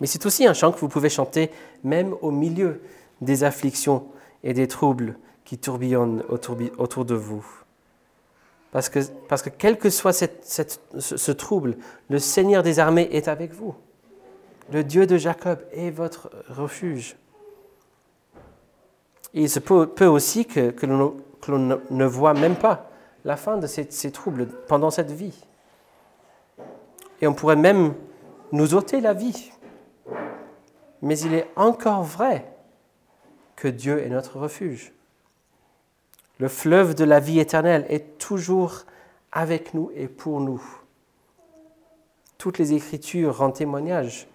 Mais 0.00 0.06
c'est 0.06 0.26
aussi 0.26 0.46
un 0.46 0.54
chant 0.54 0.72
que 0.72 0.78
vous 0.78 0.88
pouvez 0.88 1.08
chanter 1.08 1.50
même 1.84 2.14
au 2.22 2.30
milieu 2.30 2.82
des 3.20 3.44
afflictions 3.44 4.06
et 4.42 4.52
des 4.52 4.68
troubles 4.68 5.16
qui 5.44 5.58
tourbillonnent 5.58 6.24
autour 6.28 7.04
de 7.04 7.14
vous. 7.14 7.44
Parce 8.72 8.88
que, 8.88 9.00
parce 9.28 9.42
que 9.42 9.50
quel 9.50 9.78
que 9.78 9.90
soit 9.90 10.12
ce, 10.12 11.32
trouble, 11.32 11.76
le 12.08 12.18
Seigneur 12.18 12.62
des 12.62 12.78
armées 12.78 13.08
est 13.12 13.28
avec 13.28 13.52
vous. 13.52 13.74
Le 14.72 14.82
Dieu 14.82 15.06
de 15.06 15.18
Jacob 15.18 15.58
est 15.72 15.90
votre 15.90 16.30
refuge. 16.48 17.16
Il 19.34 19.48
se 19.48 19.58
peut, 19.58 20.06
aussi 20.06 20.46
que, 20.46 20.70
que 20.70 20.86
l'on 20.86 21.80
ne 21.90 22.04
voit 22.04 22.34
même 22.34 22.56
pas 22.56 22.90
la 23.24 23.36
fin 23.36 23.56
de 23.56 23.66
ces 23.66 24.10
troubles 24.10 24.46
pendant 24.68 24.90
cette 24.90 25.10
vie. 25.10 25.34
Et 27.20 27.26
on 27.26 27.34
pourrait 27.34 27.56
même 27.56 27.94
nous 28.50 28.74
ôter 28.74 29.00
la 29.00 29.14
vie. 29.14 29.52
Mais 31.00 31.18
il 31.18 31.34
est 31.34 31.48
encore 31.56 32.02
vrai 32.02 32.52
que 33.56 33.68
Dieu 33.68 34.00
est 34.04 34.08
notre 34.08 34.38
refuge. 34.38 34.92
Le 36.38 36.48
fleuve 36.48 36.94
de 36.94 37.04
la 37.04 37.20
vie 37.20 37.38
éternelle 37.38 37.86
est 37.88 38.18
toujours 38.18 38.82
avec 39.30 39.74
nous 39.74 39.90
et 39.94 40.08
pour 40.08 40.40
nous. 40.40 40.62
Toutes 42.38 42.58
les 42.58 42.72
Écritures 42.72 43.38
rendent 43.38 43.54
témoignage 43.54 44.26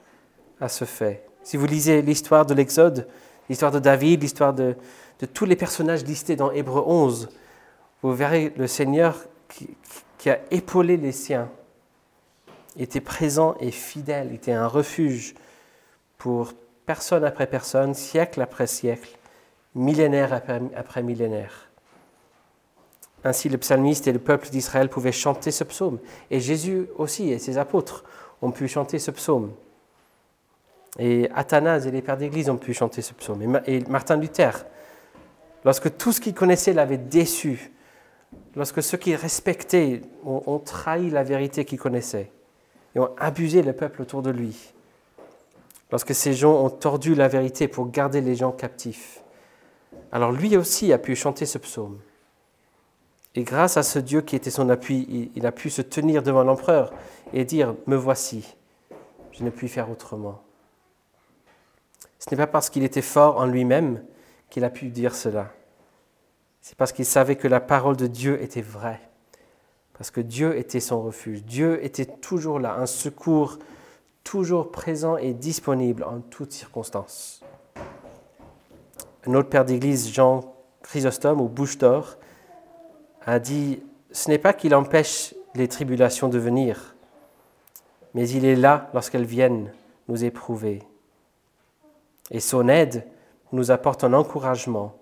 à 0.62 0.70
ce 0.70 0.86
fait. 0.86 1.26
Si 1.44 1.58
vous 1.58 1.66
lisez 1.66 2.02
l'histoire 2.02 2.46
de 2.46 2.54
l'Exode, 2.54 3.08
l'histoire 3.50 3.72
de 3.72 3.80
David, 3.80 4.22
l'histoire 4.22 4.54
de, 4.54 4.76
tous 5.34 5.46
les 5.46 5.56
personnages 5.56 6.04
listés 6.04 6.36
dans 6.36 6.52
Hébreu 6.52 6.84
11, 6.86 7.30
vous 8.04 8.14
verrez 8.14 8.54
le 8.58 8.68
Seigneur 8.68 9.18
qui, 9.50 9.70
qui 10.18 10.30
a 10.30 10.40
épaulé 10.52 10.98
les 10.98 11.12
siens, 11.12 11.50
était 12.78 13.02
présent 13.02 13.56
et 13.60 13.72
fidèle, 13.72 14.34
était 14.34 14.52
un 14.52 14.68
refuge 14.68 15.36
pour 16.18 16.54
personne 16.86 17.24
après 17.24 17.48
personne, 17.48 17.94
siècle 17.94 18.42
après 18.42 18.68
siècle, 18.68 19.18
millénaire 19.76 20.34
après, 20.34 20.62
après 20.76 21.04
millénaire. 21.04 21.68
Ainsi, 23.24 23.50
le 23.50 23.58
psalmiste 23.58 24.08
et 24.08 24.14
le 24.14 24.20
peuple 24.20 24.50
d'Israël 24.50 24.90
pouvaient 24.90 25.12
chanter 25.12 25.52
ce 25.52 25.64
psaume. 25.64 26.00
Et 26.32 26.40
Jésus 26.40 26.88
aussi 26.98 27.32
et 27.32 27.40
ses 27.40 27.58
apôtres 27.58 28.04
ont 28.42 28.52
pu 28.52 28.68
chanter 28.68 29.00
ce 29.00 29.12
psaume. 29.12 29.52
Et 31.00 31.30
Athanase 31.36 31.86
et 31.88 31.92
les 31.92 32.02
pères 32.02 32.18
d'Église 32.18 32.50
ont 32.50 32.58
pu 32.58 32.74
chanter 32.74 33.02
ce 33.02 33.14
psaume. 33.14 33.62
Et 33.66 33.82
Martin 33.82 34.18
Luther, 34.18 34.66
lorsque 35.64 35.96
tout 35.98 36.12
ce 36.12 36.22
qu'il 36.22 36.34
connaissait 36.34 36.74
l'avait 36.74 36.98
déçu, 36.98 37.72
lorsque 38.56 38.82
ceux 38.82 38.98
qu'il 38.98 39.16
respectait 39.16 40.02
ont, 40.26 40.60
trahi 40.60 41.10
la 41.10 41.24
vérité 41.24 41.66
qu'il 41.66 41.80
connaissait 41.80 42.32
et 42.96 43.00
ont 43.00 43.10
abusé 43.18 43.62
le 43.62 43.74
peuple 43.74 44.02
autour 44.02 44.22
de 44.22 44.32
lui, 44.32 44.74
lorsque 45.92 46.16
ces 46.16 46.34
gens 46.34 46.64
ont 46.64 46.70
tordu 46.70 47.16
la 47.16 47.28
vérité 47.28 47.68
pour 47.68 47.90
garder 47.92 48.22
les 48.22 48.36
gens 48.36 48.52
captifs, 48.52 49.22
alors 50.12 50.32
lui 50.32 50.58
aussi 50.58 50.92
a 50.94 50.98
pu 50.98 51.16
chanter 51.16 51.46
ce 51.46 51.58
psaume. 51.58 52.00
Et 53.36 53.44
grâce 53.44 53.78
à 53.78 53.84
ce 53.84 54.00
Dieu 54.00 54.22
qui 54.22 54.36
était 54.36 54.50
son 54.50 54.70
appui, 54.70 55.32
il 55.36 55.46
a 55.46 55.52
pu 55.52 55.70
se 55.70 55.84
tenir 55.84 56.24
devant 56.24 56.44
l'empereur 56.44 56.92
et 57.34 57.46
dire, 57.46 57.76
me 57.86 57.96
voici, 57.96 58.56
je 59.32 59.44
ne 59.44 59.52
puis 59.52 59.68
faire 59.68 59.92
autrement. 59.92 60.42
Ce 62.28 62.36
n'est 62.36 62.38
pas 62.38 62.48
parce 62.48 62.70
qu'il 62.70 62.84
était 62.84 63.02
fort 63.02 63.38
en 63.38 63.46
lui-même 63.46 64.04
qu'il 64.50 64.66
a 64.66 64.70
pu 64.70 64.90
dire 64.90 65.16
cela. 65.16 65.54
C'est 66.62 66.76
parce 66.76 66.92
qu'il 66.92 67.06
savait 67.06 67.38
que 67.38 67.48
la 67.48 67.62
parole 67.62 67.96
de 67.96 68.08
Dieu 68.08 68.42
était 68.42 68.62
vraie. 68.62 69.00
Parce 69.94 70.12
que 70.12 70.20
Dieu 70.20 70.58
était 70.58 70.82
son 70.82 71.02
refuge. 71.02 71.44
Dieu 71.46 71.84
était 71.84 72.06
toujours 72.06 72.60
là, 72.60 72.76
un 72.76 72.86
secours 72.86 73.58
toujours 74.24 74.72
présent 74.72 75.16
et 75.16 75.34
disponible 75.34 76.04
en 76.04 76.20
toutes 76.20 76.52
circonstances. 76.52 77.42
Un 79.26 79.34
autre 79.34 79.50
père 79.50 79.64
d'église, 79.64 80.14
Jean 80.14 80.54
Chrysostome 80.84 81.40
ou 81.40 81.48
Bouche 81.48 81.78
d'Or, 81.78 82.18
a 83.26 83.40
dit, 83.40 83.82
ce 84.12 84.30
n'est 84.30 84.38
pas 84.38 84.54
qu'il 84.54 84.76
empêche 84.76 85.34
les 85.56 85.70
tribulations 85.70 86.28
de 86.28 86.38
venir, 86.38 86.96
mais 88.14 88.30
il 88.30 88.46
est 88.46 88.56
là 88.56 88.90
lorsqu'elles 88.94 89.26
viennent 89.26 89.72
nous 90.10 90.26
éprouver. 90.26 90.84
Et 92.32 92.40
son 92.40 92.68
aide 92.68 93.06
nous 93.52 93.72
apporte 93.72 94.04
un 94.04 94.14
encouragement 94.14 94.96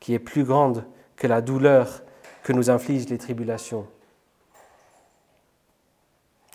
qui 0.00 0.14
est 0.14 0.18
plus 0.18 0.44
grande 0.44 0.84
que 1.16 1.26
la 1.26 1.40
douleur 1.40 2.02
que 2.42 2.52
nous 2.52 2.70
infligent 2.70 3.08
les 3.08 3.18
tribulations. 3.18 3.86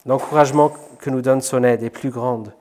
L'encouragement 0.05 0.71
que 0.99 1.09
nous 1.09 1.21
donne 1.21 1.41
son 1.41 1.63
aide 1.63 1.83
est 1.83 1.89
plus 1.89 2.09
grande 2.09 2.53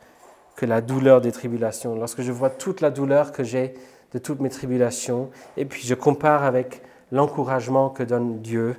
que 0.56 0.66
la 0.66 0.80
douleur 0.80 1.20
des 1.20 1.32
tribulations. 1.32 1.94
Lorsque 1.94 2.22
je 2.22 2.32
vois 2.32 2.50
toute 2.50 2.80
la 2.80 2.90
douleur 2.90 3.32
que 3.32 3.44
j'ai 3.44 3.74
de 4.12 4.18
toutes 4.18 4.40
mes 4.40 4.48
tribulations, 4.48 5.30
et 5.56 5.64
puis 5.64 5.82
je 5.86 5.94
compare 5.94 6.42
avec 6.42 6.82
l'encouragement 7.12 7.90
que 7.90 8.02
donne 8.02 8.40
Dieu, 8.40 8.76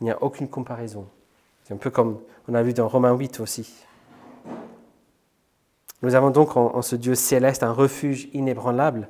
il 0.00 0.04
n'y 0.04 0.10
a 0.10 0.22
aucune 0.22 0.48
comparaison. 0.48 1.06
C'est 1.64 1.74
un 1.74 1.76
peu 1.76 1.90
comme 1.90 2.20
on 2.48 2.54
a 2.54 2.62
vu 2.62 2.72
dans 2.72 2.88
Romains 2.88 3.12
8 3.12 3.40
aussi. 3.40 3.84
Nous 6.02 6.14
avons 6.14 6.30
donc 6.30 6.56
en, 6.56 6.82
ce 6.82 6.96
Dieu 6.96 7.14
céleste 7.14 7.62
un 7.62 7.72
refuge 7.72 8.28
inébranlable, 8.32 9.08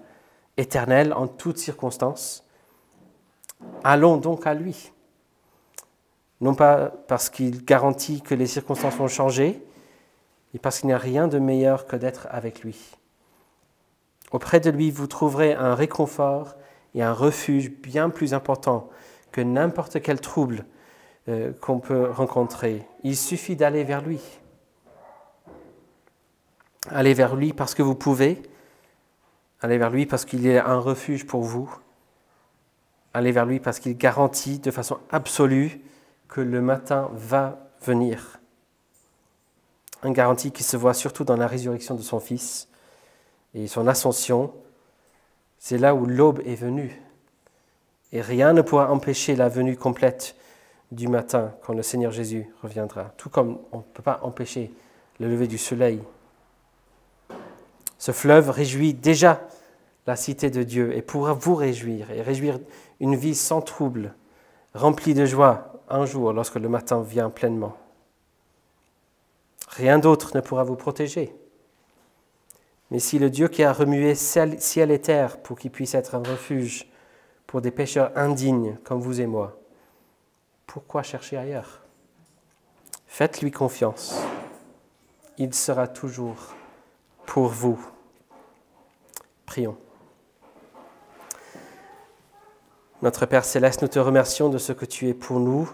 éternel 0.57 1.13
en 1.13 1.27
toutes 1.29 1.59
circonstances. 1.59 2.45
Allons 3.85 4.17
donc 4.17 4.47
à 4.47 4.55
lui. 4.55 4.93
Non 6.41 6.55
pas 6.55 6.93
parce 7.07 7.31
qu'il 7.31 7.65
garantit 7.65 8.23
que 8.23 8.35
les 8.35 8.47
circonstances 8.47 8.97
vont 8.97 9.09
changer, 9.09 9.63
mais 10.53 10.61
parce 10.61 10.81
qu'il 10.81 10.89
n'y 10.89 10.95
a 10.95 10.99
rien 10.99 11.29
de 11.29 11.39
meilleur 11.39 11.87
que 11.87 11.97
d'être 11.97 12.27
avec 12.31 12.63
lui. 12.63 12.97
Auprès 14.33 14.61
de 14.61 14.71
lui, 14.71 14.91
vous 14.91 15.07
trouverez 15.07 15.55
un 15.55 15.75
réconfort 15.75 16.55
et 16.95 17.03
un 17.03 17.13
refuge 17.13 17.71
bien 17.71 18.11
plus 18.11 18.35
important 18.35 18.89
que 19.33 19.41
n'importe 19.41 20.01
quel 20.03 20.21
trouble 20.21 20.65
euh, 21.29 21.53
qu'on 21.61 21.79
peut 21.79 22.11
rencontrer. 22.11 22.87
Il 23.05 23.17
suffit 23.17 23.57
d'aller 23.57 23.85
vers 23.85 24.03
lui. 24.03 24.21
Allez 26.89 27.15
vers 27.15 27.37
lui 27.37 27.53
parce 27.53 27.75
que 27.75 27.83
vous 27.83 27.95
pouvez. 27.95 28.43
Allez 29.61 29.79
vers 29.79 29.91
lui 29.91 30.07
parce 30.07 30.25
qu'il 30.25 30.47
est 30.47 30.59
un 30.59 30.79
refuge 30.79 31.27
pour 31.27 31.43
vous. 31.43 31.71
Allez 33.13 33.33
vers 33.33 33.45
lui 33.45 33.61
parce 33.61 33.81
qu'il 33.81 33.97
garantit 33.97 34.59
de 34.59 34.71
façon 34.71 34.99
absolue 35.11 35.81
que 36.29 36.41
le 36.41 36.61
matin 36.63 37.11
va 37.13 37.59
venir. 37.83 38.41
Un 40.03 40.13
garantie 40.13 40.53
qui 40.53 40.63
se 40.63 40.77
voit 40.77 40.95
surtout 40.95 41.25
dans 41.25 41.37
la 41.37 41.47
résurrection 41.47 41.95
de 41.95 42.03
son 42.03 42.21
Fils 42.21 42.69
et 43.55 43.67
son 43.67 43.87
ascension. 43.87 44.53
C'est 45.59 45.77
là 45.77 45.95
où 45.95 46.07
l'aube 46.07 46.41
est 46.47 46.55
venue. 46.55 47.03
Et 48.13 48.23
rien 48.23 48.55
ne 48.55 48.63
pourra 48.63 48.91
empêcher 48.91 49.37
la 49.37 49.49
venue 49.49 49.77
complète 49.77 50.35
du 50.91 51.09
matin 51.09 51.53
quand 51.63 51.75
le 51.75 51.83
Seigneur 51.83 52.13
Jésus 52.13 52.49
reviendra. 52.63 53.13
Tout 53.19 53.29
comme 53.29 53.59
on 53.73 53.79
ne 53.79 53.83
peut 53.83 54.03
pas 54.03 54.21
empêcher 54.23 54.73
le 55.19 55.29
lever 55.29 55.47
du 55.47 55.59
soleil 55.59 56.01
ce 58.01 58.13
fleuve 58.13 58.49
réjouit 58.49 58.95
déjà 58.95 59.47
la 60.07 60.17
cité 60.17 60.49
de 60.51 60.63
Dieu 60.63 60.97
et 60.97 61.03
pourra 61.03 61.35
vous 61.35 61.55
réjouir 61.55 62.11
et 62.11 62.23
réjouir 62.23 62.59
une 62.99 63.15
vie 63.15 63.35
sans 63.35 63.61
trouble, 63.61 64.15
remplie 64.75 65.13
de 65.13 65.27
joie 65.27 65.85
un 65.91 66.07
jour 66.07 66.33
lorsque 66.33 66.55
le 66.55 66.71
matin 66.71 67.03
vient 67.03 67.29
pleinement. 67.29 67.77
Rien 69.69 69.99
d'autre 69.99 70.35
ne 70.35 70.41
pourra 70.41 70.65
vous 70.65 70.77
protéger. 70.77 71.35
Mais 72.91 73.01
si 73.01 73.19
le 73.19 73.29
Dieu 73.29 73.49
qui 73.49 73.63
a 73.63 73.73
remué 73.73 74.15
ciel 74.15 74.91
et 74.91 75.01
terre 75.01 75.37
pour 75.37 75.59
qu'il 75.59 75.71
puisse 75.71 75.95
être 75.95 76.15
un 76.15 76.23
refuge 76.23 76.91
pour 77.47 77.61
des 77.61 77.71
pécheurs 77.71 78.13
indignes 78.17 78.79
comme 78.83 79.01
vous 79.01 79.21
et 79.21 79.27
moi, 79.27 79.61
pourquoi 80.67 81.03
chercher 81.03 81.37
ailleurs? 81.37 81.83
Faites-lui 83.07 83.51
confiance. 83.51 84.19
Il 85.37 85.53
sera 85.53 85.87
toujours 85.87 86.55
pour 87.31 87.47
vous. 87.47 87.79
Prions. 89.47 89.77
Notre 93.03 93.25
Père 93.25 93.45
céleste, 93.45 93.83
nous 93.83 93.89
te 93.89 94.01
remercions 94.01 94.49
de 94.49 94.59
ce 94.59 94.73
que 94.73 94.85
tu 94.85 95.09
es 95.09 95.15
pour 95.15 95.39
nous, 95.39 95.71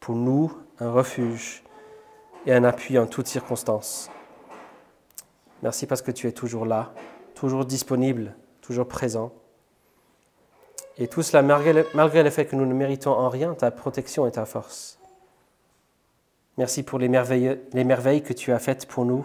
pour 0.00 0.16
nous, 0.16 0.52
un 0.80 0.90
refuge 0.90 1.62
et 2.44 2.52
un 2.52 2.64
appui 2.64 2.98
en 2.98 3.06
toutes 3.06 3.28
circonstances. 3.28 4.10
Merci 5.62 5.86
parce 5.86 6.02
que 6.02 6.10
tu 6.10 6.26
es 6.26 6.32
toujours 6.32 6.66
là, 6.66 6.92
toujours 7.36 7.64
disponible, 7.64 8.34
toujours 8.60 8.88
présent. 8.88 9.32
Et 10.96 11.06
tout 11.06 11.22
cela 11.22 11.40
malgré 11.40 12.24
le 12.24 12.30
fait 12.30 12.46
que 12.46 12.56
nous 12.56 12.66
ne 12.66 12.74
méritons 12.74 13.12
en 13.12 13.28
rien 13.28 13.54
ta 13.54 13.70
protection 13.70 14.26
et 14.26 14.32
ta 14.32 14.44
force. 14.44 14.98
Merci 16.56 16.82
pour 16.82 16.98
les 16.98 17.08
merveilles 17.08 18.22
que 18.24 18.32
tu 18.32 18.50
as 18.50 18.58
faites 18.58 18.86
pour 18.86 19.04
nous 19.04 19.24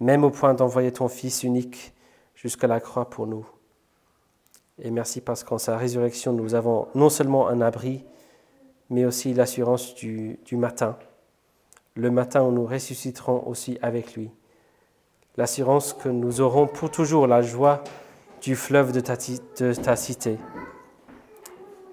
même 0.00 0.24
au 0.24 0.30
point 0.30 0.54
d'envoyer 0.54 0.92
ton 0.92 1.08
Fils 1.08 1.42
unique 1.42 1.94
jusqu'à 2.34 2.66
la 2.66 2.80
croix 2.80 3.10
pour 3.10 3.26
nous. 3.26 3.46
Et 4.80 4.90
merci 4.90 5.20
parce 5.20 5.42
qu'en 5.42 5.58
sa 5.58 5.76
résurrection, 5.76 6.32
nous 6.32 6.54
avons 6.54 6.88
non 6.94 7.10
seulement 7.10 7.48
un 7.48 7.60
abri, 7.60 8.04
mais 8.90 9.04
aussi 9.04 9.34
l'assurance 9.34 9.94
du, 9.94 10.38
matin, 10.52 10.96
le 11.94 12.10
matin 12.10 12.42
où 12.42 12.52
nous 12.52 12.64
ressusciterons 12.64 13.46
aussi 13.46 13.78
avec 13.82 14.14
lui. 14.14 14.30
L'assurance 15.36 15.92
que 15.92 16.08
nous 16.08 16.40
aurons 16.40 16.66
pour 16.66 16.90
toujours 16.90 17.26
la 17.26 17.42
joie 17.42 17.82
du 18.40 18.54
fleuve 18.54 18.92
de 18.92 19.00
ta, 19.00 19.16
de 19.16 19.74
ta 19.74 19.96
cité. 19.96 20.38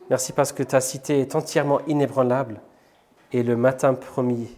Merci 0.10 0.32
parce 0.32 0.52
que 0.52 0.62
ta 0.62 0.80
cité 0.80 1.20
est 1.20 1.36
entièrement 1.36 1.82
inébranlable 1.88 2.62
et 3.32 3.42
le 3.42 3.58
matin 3.58 3.96
promis 3.96 4.50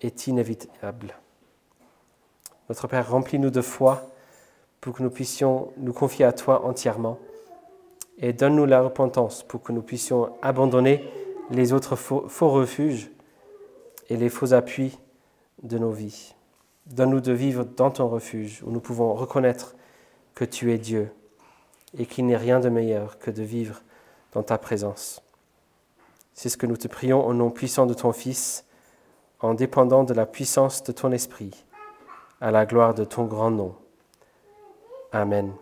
est 0.00 0.26
inévitable. 0.26 1.19
Notre 2.70 2.86
Père, 2.86 3.10
remplis-nous 3.10 3.50
de 3.50 3.62
foi 3.62 4.12
pour 4.80 4.94
que 4.94 5.02
nous 5.02 5.10
puissions 5.10 5.72
nous 5.78 5.92
confier 5.92 6.24
à 6.24 6.32
toi 6.32 6.64
entièrement. 6.64 7.18
Et 8.18 8.32
donne-nous 8.32 8.64
la 8.64 8.80
repentance 8.80 9.42
pour 9.42 9.60
que 9.60 9.72
nous 9.72 9.82
puissions 9.82 10.32
abandonner 10.40 11.04
les 11.50 11.72
autres 11.72 11.96
faux, 11.96 12.28
refuges 12.48 13.10
et 14.08 14.16
les 14.16 14.28
faux 14.28 14.52
appuis 14.52 14.96
de 15.64 15.78
nos 15.78 15.90
vies. 15.90 16.36
Donne-nous 16.86 17.20
de 17.20 17.32
vivre 17.32 17.64
dans 17.64 17.90
ton 17.90 18.06
refuge 18.06 18.62
où 18.64 18.70
nous 18.70 18.78
pouvons 18.78 19.14
reconnaître 19.14 19.74
que 20.36 20.44
tu 20.44 20.72
es 20.72 20.78
Dieu 20.78 21.10
et 21.98 22.06
qu'il 22.06 22.26
n'est 22.26 22.36
rien 22.36 22.60
de 22.60 22.68
meilleur 22.68 23.18
que 23.18 23.32
de 23.32 23.42
vivre 23.42 23.82
dans 24.32 24.44
ta 24.44 24.58
présence. 24.58 25.22
C'est 26.34 26.48
ce 26.48 26.56
que 26.56 26.66
nous 26.66 26.76
te 26.76 26.86
prions 26.86 27.26
au 27.26 27.34
nom 27.34 27.50
puissant 27.50 27.86
de 27.86 27.94
ton 27.94 28.12
Fils, 28.12 28.64
en 29.40 29.54
dépendant 29.54 30.04
de 30.04 30.14
la 30.14 30.24
puissance 30.24 30.84
de 30.84 30.92
ton 30.92 31.10
Esprit 31.10 31.64
à 32.40 32.50
la 32.50 32.66
gloire 32.66 32.94
de 32.94 33.04
ton 33.04 33.24
grand 33.24 33.50
nom. 33.50 33.74
Amen. 35.12 35.52